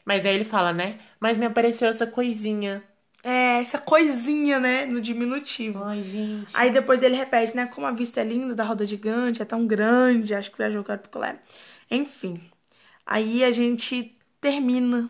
[0.09, 0.97] Mas aí ele fala, né?
[1.19, 2.83] Mas me apareceu essa coisinha.
[3.23, 5.83] É, essa coisinha, né, no diminutivo.
[5.83, 6.51] Ai, gente.
[6.55, 7.67] Aí depois ele repete, né?
[7.67, 10.97] Como a vista é linda da roda gigante, é tão grande, acho que viajou para
[10.97, 11.39] picolé.
[11.91, 12.41] Enfim.
[13.05, 15.07] Aí a gente termina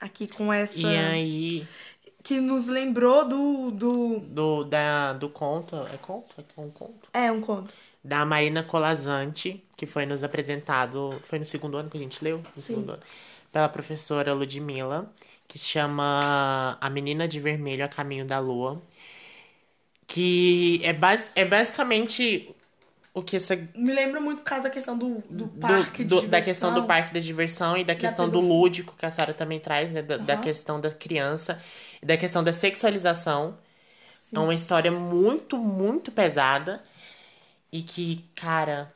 [0.00, 0.78] aqui com essa.
[0.78, 1.68] E aí,
[2.22, 3.70] Que nos lembrou do.
[3.72, 4.20] do...
[4.20, 5.76] do, da, do conto.
[5.92, 6.34] É conto?
[6.56, 7.08] É um conto?
[7.12, 7.74] É, um conto.
[8.02, 11.20] Da Marina Colazante, que foi nos apresentado.
[11.24, 12.38] Foi no segundo ano que a gente leu?
[12.38, 12.62] No Sim.
[12.62, 13.02] segundo ano.
[13.52, 15.12] Pela professora Ludmilla,
[15.48, 18.80] que se chama A Menina de Vermelho a Caminho da Lua.
[20.06, 22.52] Que é, bas é basicamente
[23.14, 26.22] o que essa Me lembra muito por causa da questão do, do do- parque do-
[26.22, 29.34] de da questão do parque da diversão e da questão do lúdico que a Sara
[29.34, 30.02] também traz, né?
[30.02, 30.42] Da, da Aham.
[30.42, 31.60] questão da criança
[32.02, 33.58] e da questão da sexualização.
[34.34, 36.84] É uma história muito, muito pesada
[37.72, 38.92] e que, cara,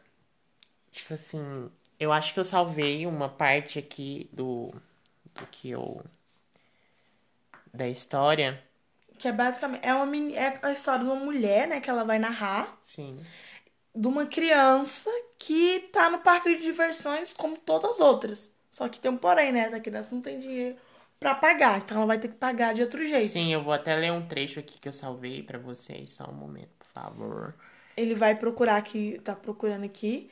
[0.93, 4.73] tipo assim, eu acho que eu salvei uma parte aqui do,
[5.35, 6.05] do que eu.
[7.73, 8.63] da história.
[9.19, 9.85] Que é basicamente.
[9.87, 11.81] É, uma é a história de uma mulher, né?
[11.81, 12.79] Que ela vai narrar.
[12.85, 13.25] Sim.
[13.95, 18.51] De uma criança que tá no parque de diversões como todas as outras.
[18.71, 19.61] Só que tem um porém, né?
[19.61, 20.77] Essa criança não tem dinheiro
[21.21, 21.79] pra pagar.
[21.79, 23.29] Então ela vai ter que pagar de outro jeito.
[23.31, 26.13] Sim, eu vou até ler um trecho aqui que eu salvei pra vocês.
[26.13, 27.55] Só um momento, por favor.
[27.97, 30.31] Ele vai procurar aqui, tá procurando aqui.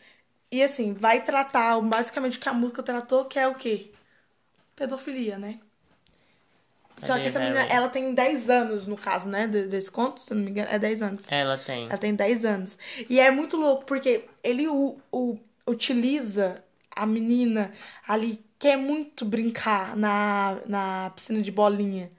[0.52, 3.90] E assim, vai tratar basicamente o que a música tratou, que é o quê?
[4.76, 5.58] Pedofilia, né?
[6.98, 9.46] Só Cadê, que essa menina, ela tem 10 anos, no caso, né?
[9.46, 11.24] de- Desse conto, se não me engano, é 10 anos.
[11.32, 11.86] Ela tem.
[11.86, 12.76] Ela tem 10 anos.
[13.08, 16.62] E é muito louco, porque ele o, o- utiliza
[16.94, 17.72] a menina
[18.06, 22.10] ali, quer muito brincar na, na piscina de bolinha.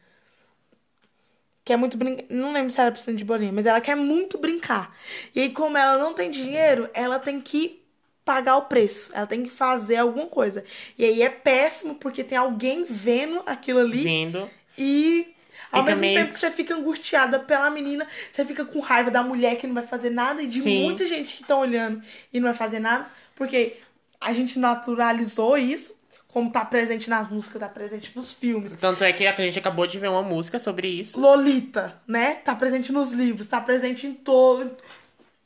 [1.63, 2.25] Quer muito brincar.
[2.29, 4.93] Não lembro se era piscina de bolinha, mas ela quer muito brincar.
[5.33, 7.82] E aí, como ela não tem dinheiro, ela tem que
[8.23, 9.11] pagar o preço.
[9.13, 10.63] Ela tem que fazer alguma coisa.
[10.97, 14.03] E aí é péssimo, porque tem alguém vendo aquilo ali.
[14.03, 14.49] Vindo.
[14.77, 15.33] E
[15.71, 19.09] ao Fica mesmo meio tempo que você fica angustiada pela menina, você fica com raiva
[19.09, 20.83] da mulher que não vai fazer nada e de Sim.
[20.83, 22.01] muita gente que tá olhando
[22.31, 23.77] e não vai fazer nada, porque
[24.21, 25.95] a gente naturalizou isso,
[26.27, 28.75] como tá presente nas músicas, tá presente nos filmes.
[28.79, 31.19] Tanto é que a gente acabou de ver uma música sobre isso.
[31.19, 32.35] Lolita, né?
[32.35, 34.75] Tá presente nos livros, tá presente em todo.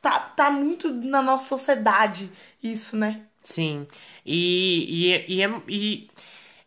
[0.07, 2.31] Tá, tá muito na nossa sociedade
[2.63, 3.23] isso, né?
[3.43, 3.85] Sim.
[4.25, 6.09] E, e, e, é- e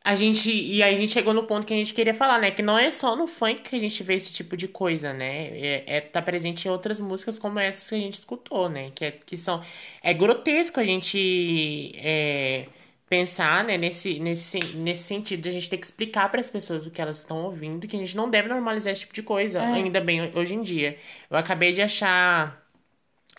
[0.05, 0.51] a gente.
[0.51, 2.51] E a gente chegou no ponto que a gente queria falar, né?
[2.51, 5.47] Que não é só no funk que a gente vê esse tipo de coisa, né?
[5.59, 8.91] É, é- tá presente em outras músicas como essas que a gente escutou, né?
[8.95, 9.65] Que, é, que são.
[10.03, 11.93] É grotesco a gente.
[11.97, 12.67] é,
[13.09, 16.87] pensar, né, nesse, nesse, nesse sentido de a gente ter que explicar para as pessoas
[16.87, 19.61] o que elas estão ouvindo, que a gente não deve normalizar esse tipo de coisa,
[19.63, 20.97] ainda bem hoje em dia.
[21.29, 22.60] Eu acabei de achar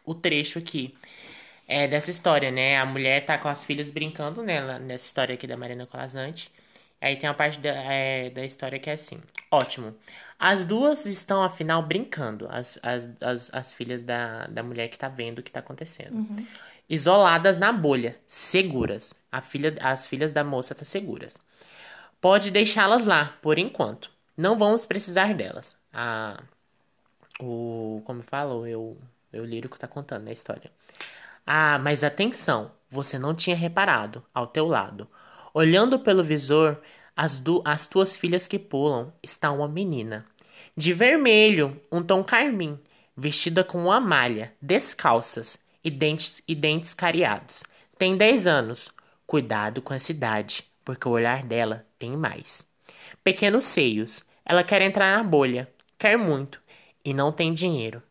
[0.05, 0.93] o trecho aqui
[1.67, 2.77] é, dessa história, né?
[2.77, 6.51] A mulher tá com as filhas brincando nela, nessa história aqui da Marina Colazante.
[6.99, 9.19] Aí tem uma parte da, é, da história que é assim.
[9.49, 9.95] Ótimo.
[10.37, 12.47] As duas estão, afinal, brincando.
[12.49, 16.13] As, as, as, as filhas da, da mulher que tá vendo o que tá acontecendo.
[16.89, 19.13] Isoladas na bolha, seguras.
[19.31, 21.35] A filha, as filhas da moça tá seguras.
[22.19, 24.11] Pode deixá-las lá, por enquanto.
[24.37, 25.75] Não vamos precisar delas.
[25.93, 26.41] A,
[27.39, 28.01] o.
[28.05, 28.53] Como fala?
[28.55, 28.97] O eu,
[29.31, 30.71] eu lírico tá contando a história.
[31.45, 35.07] Ah, mas atenção, você não tinha reparado, ao teu lado.
[35.53, 36.79] Olhando pelo visor,
[37.15, 40.25] as, du as tuas filhas que pulam, está uma menina.
[40.75, 42.79] De vermelho, um tom carmim,
[43.15, 47.63] vestida com uma malha, descalças e dentes, e dentes cariados.
[47.97, 48.91] Tem 10 anos.
[49.27, 52.65] Cuidado com essa idade, porque o olhar dela tem mais.
[53.23, 56.61] Pequenos seios, ela quer entrar na bolha, quer muito,
[57.05, 58.03] e não tem dinheiro.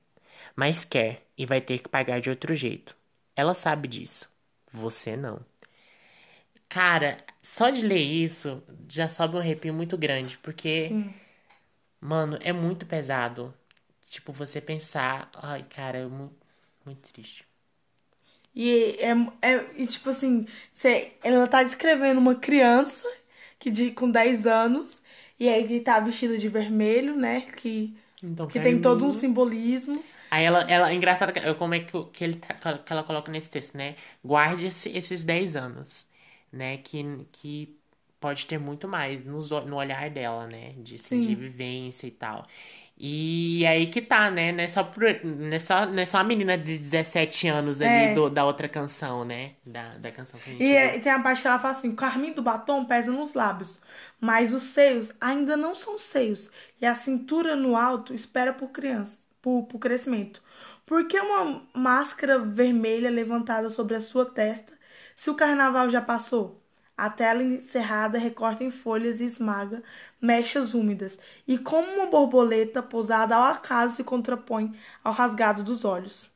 [0.61, 2.96] Mas quer e vai ter que pagar de outro jeito.
[3.36, 4.28] Ela sabe disso.
[4.72, 5.38] Você não.
[6.68, 10.96] Cara, só de ler isso já sobe um arrepio muito grande, porque,
[12.00, 13.54] mano, é muito pesado.
[14.06, 16.32] Tipo, você pensar, ai, cara, é mu-
[16.84, 17.46] muito triste.
[18.54, 19.11] E, é,
[19.42, 23.06] é, e tipo assim, você, ela tá descrevendo uma criança
[23.58, 25.00] que de, com 10 anos.
[25.38, 27.42] E aí ele tá vestido de vermelho, né?
[27.42, 30.04] Que, Então, que tem todo um mim- simbolismo.
[30.31, 33.51] Aí ela, ela, engraçado que- como é que, que, ele, tá- que ela coloca nesse
[33.51, 33.97] texto, né?
[34.24, 36.07] Guarde esse- esses 10 anos,
[36.53, 36.78] né?
[36.78, 37.03] Que,
[37.33, 37.76] que
[38.20, 40.72] pode ter muito mais nos no olhar dela, né?
[40.78, 41.26] De, assim, Sim.
[41.26, 42.47] de vivência e tal.
[42.99, 44.53] E aí que tá, né?
[44.53, 44.83] Não é só,
[45.24, 48.14] não é só, não é só a menina de 17 anos ali É.
[48.14, 49.55] do, da outra canção, né?
[49.64, 51.91] Da, da canção que a gente E é- tem a parte que ela fala assim:
[51.91, 53.81] o carmim do batom pesa nos lábios,
[54.20, 56.51] mas os seios ainda não são seios,
[56.81, 60.43] e a cintura no alto espera por criança, por, por crescimento.
[60.86, 64.72] Por que uma máscara vermelha levantada sobre a sua testa
[65.16, 66.61] se o carnaval já passou?
[66.97, 69.82] A tela encerrada recorta em folhas e esmaga
[70.20, 71.18] mechas úmidas,
[71.49, 76.30] e como uma borboleta pousada ao acaso se contrapõe ao rasgado dos olhos.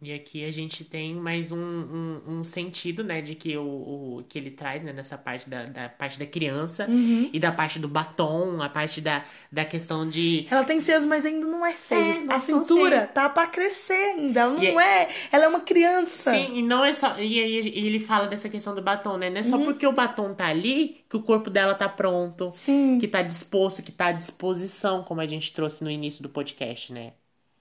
[0.00, 4.24] E aqui a gente tem mais um, um, um sentido, né, de que o, o
[4.28, 7.28] que ele traz, né, nessa parte da, da parte da criança Uhum.
[7.32, 10.46] e da parte do batom, a parte da, da questão de.
[10.48, 12.18] Ela tem seios, mas ainda não é seios.
[12.30, 14.42] É, a cintura tá pra crescer ainda.
[14.42, 15.08] Ela não E é.
[15.32, 16.30] Ela é uma criança.
[16.30, 17.18] Sim, e não é só.
[17.18, 19.28] E aí ele fala dessa questão do batom, né?
[19.28, 19.64] Não é só Uhum.
[19.64, 22.98] porque o batom tá ali que o corpo dela tá pronto, Sim.
[23.00, 26.92] que tá disposto, que tá à disposição, como a gente trouxe no início do podcast,
[26.92, 27.14] né?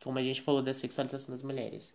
[0.03, 1.91] Como a gente falou da sexualização das mulheres.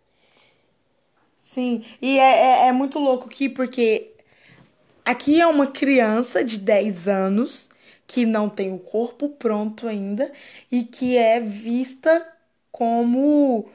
[1.52, 1.84] Sim.
[2.00, 4.10] E é, é, é muito louco aqui, porque
[5.04, 7.68] aqui é uma criança de 10 anos
[8.06, 10.32] que não tem o corpo pronto ainda
[10.70, 12.26] e que é vista
[12.72, 13.70] como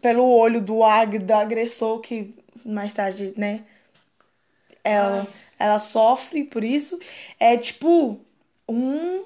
[0.00, 2.34] pelo olho do, ag, do agressor que
[2.64, 3.64] mais tarde, né?
[4.84, 5.26] Ela,
[5.58, 6.98] ela sofre por isso.
[7.38, 8.20] É tipo
[8.68, 9.22] um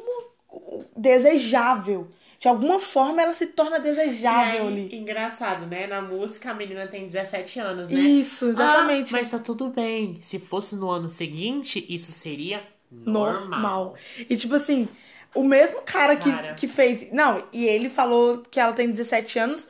[0.97, 2.09] desejável.
[2.39, 4.97] De alguma forma ela se torna desejável aí, ali.
[4.97, 5.87] engraçado, né?
[5.87, 7.99] Na música a menina tem 17 anos, né?
[7.99, 9.15] Isso, exatamente.
[9.15, 10.19] Ah, mas tá tudo bem.
[10.23, 13.41] Se fosse no ano seguinte, isso seria normal.
[13.49, 13.95] normal.
[14.29, 14.87] E tipo assim,
[15.35, 16.55] o mesmo cara que, Cara.
[16.55, 17.11] que fez.
[17.13, 19.67] Não, e ele falou que ela tem 17 anos,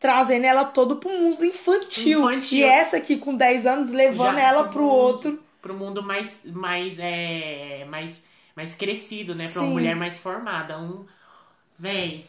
[0.00, 2.18] trazendo ela todo pro mundo infantil.
[2.30, 2.58] Infantil.
[2.58, 5.42] E essa aqui com 10 anos, levando Já ela pro mundo- outro.
[5.62, 8.22] Pro mundo mais, mais, é, mais,
[8.56, 9.48] mais crescido, né?
[9.48, 9.72] Pra uma Sim.
[9.74, 10.78] mulher mais formada.
[10.78, 11.04] Um.
[11.78, 12.26] Véi.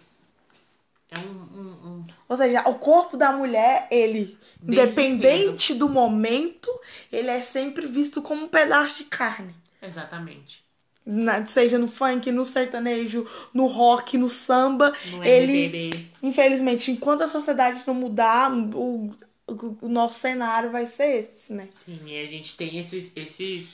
[1.11, 1.21] É um.
[1.23, 6.69] um, um- Ou seja, o corpo da mulher, ele, Desde independente do momento,
[7.11, 9.55] ele é sempre visto como um pedaço de carne.
[9.81, 10.63] Exatamente.
[11.05, 14.93] Na- seja no funk, no sertanejo, no rock, no samba.
[15.11, 15.89] No ele,
[16.21, 19.15] infelizmente, enquanto a sociedade não mudar, o,
[19.47, 21.69] o, o nosso cenário vai ser esse, né?
[21.83, 23.71] Sim, e a gente tem esses, esses,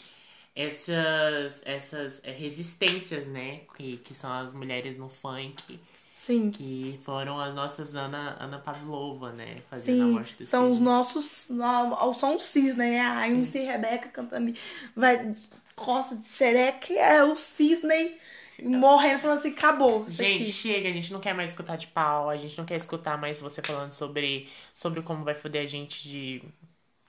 [0.56, 3.62] essas, essas é, resistências, né?
[3.76, 5.80] Que, que são as mulheres no funk,
[6.10, 6.52] Sim.
[6.52, 9.64] que foram as nossas Ana, Ana Pavlova, né?
[9.70, 10.84] Fazendo a Sim, morte do são os cisne.
[10.84, 11.48] nossos.
[11.50, 13.00] não, São os cisnes, né?
[13.02, 14.54] A MC Rebeca cantando.
[14.96, 15.36] Vai.
[15.76, 18.18] Costa de xereca é o cisne
[18.64, 20.10] morrendo, falando assim: acabou.
[20.10, 20.52] Gente, aqui.
[20.52, 23.40] chega, a gente não quer mais escutar de pau, a gente não quer escutar mais
[23.40, 26.44] você falando sobre, sobre como vai foder a gente de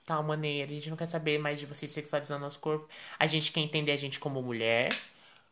[0.06, 2.88] tal maneira, a gente não quer saber mais de você sexualizando nosso corpo.
[3.18, 4.90] A gente quer entender a gente como mulher,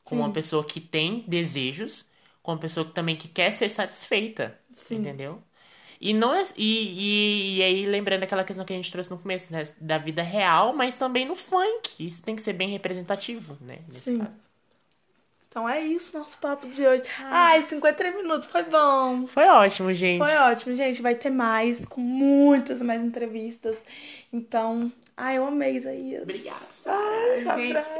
[0.04, 2.06] como uma pessoa que tem desejos,
[2.42, 4.96] como uma pessoa que também que quer ser satisfeita, Sim.
[4.96, 5.42] entendeu?
[6.00, 9.18] E não é, e, e, e aí lembrando aquela questão que a gente trouxe no
[9.18, 12.04] começo, né, da vida real, mas também no funk.
[12.04, 14.18] Isso tem que ser bem representativo, né, nesse Sim.
[14.18, 14.43] caso.
[15.54, 17.04] Então é isso, nosso papo de hoje.
[17.30, 19.24] Ai, 53 minutos, foi bom.
[19.28, 20.18] Foi ótimo, gente.
[20.18, 21.00] Foi ótimo, gente.
[21.00, 23.76] Vai ter mais, com muitas mais entrevistas.
[24.32, 26.24] Então, ai, eu amei, Isaías.
[26.24, 26.58] Obrigada.
[26.86, 27.68] Ai, Gente.
[27.68, 27.90] abraço.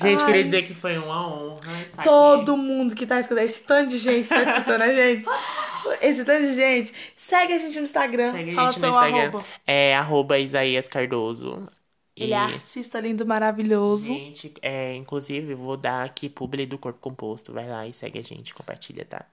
[0.00, 0.26] Gente, Ai.
[0.26, 1.72] queria dizer que foi uma honra.
[2.04, 5.26] Todo mundo que tá escutando, esse tanto de gente que tá escutando a gente.
[6.00, 6.94] Esse tanto de gente.
[7.16, 8.28] Segue a gente no Instagram.
[8.28, 8.38] aqui.
[8.38, 9.22] Segue a Fala gente no Instagram.
[9.22, 9.44] arroba.
[9.66, 11.68] É arroba Isaías Cardoso.
[12.16, 14.06] Ele é artista lindo, maravilhoso.
[14.06, 17.52] Gente, é, inclusive, vou dar aqui publi do Corpo Composto.
[17.52, 19.26] Vai lá e segue a gente, compartilha, tá?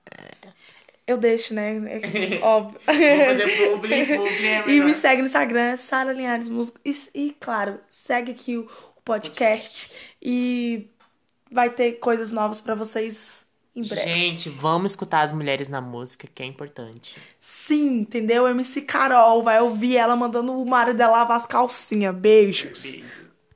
[1.06, 1.78] Eu deixo, né?
[1.88, 2.80] É, Óbvio.
[2.86, 6.80] Vou fazer publi, publi é E me segue no Instagram, Sara Linhares Músico.
[6.86, 9.92] E, e, claro, segue aqui o, o podcast.
[10.22, 10.90] E
[11.52, 13.41] vai ter coisas novas pra vocês
[13.76, 14.14] em breve.
[14.14, 17.18] Gente, vamos escutar as mulheres na música, que é importante.
[17.40, 18.48] Sim, entendeu?
[18.48, 22.14] MC Carol vai ouvir ela mandando o marido dela lavar as calcinhas.
[22.16, 22.84] Beijos.
[22.84, 23.21] Beijo.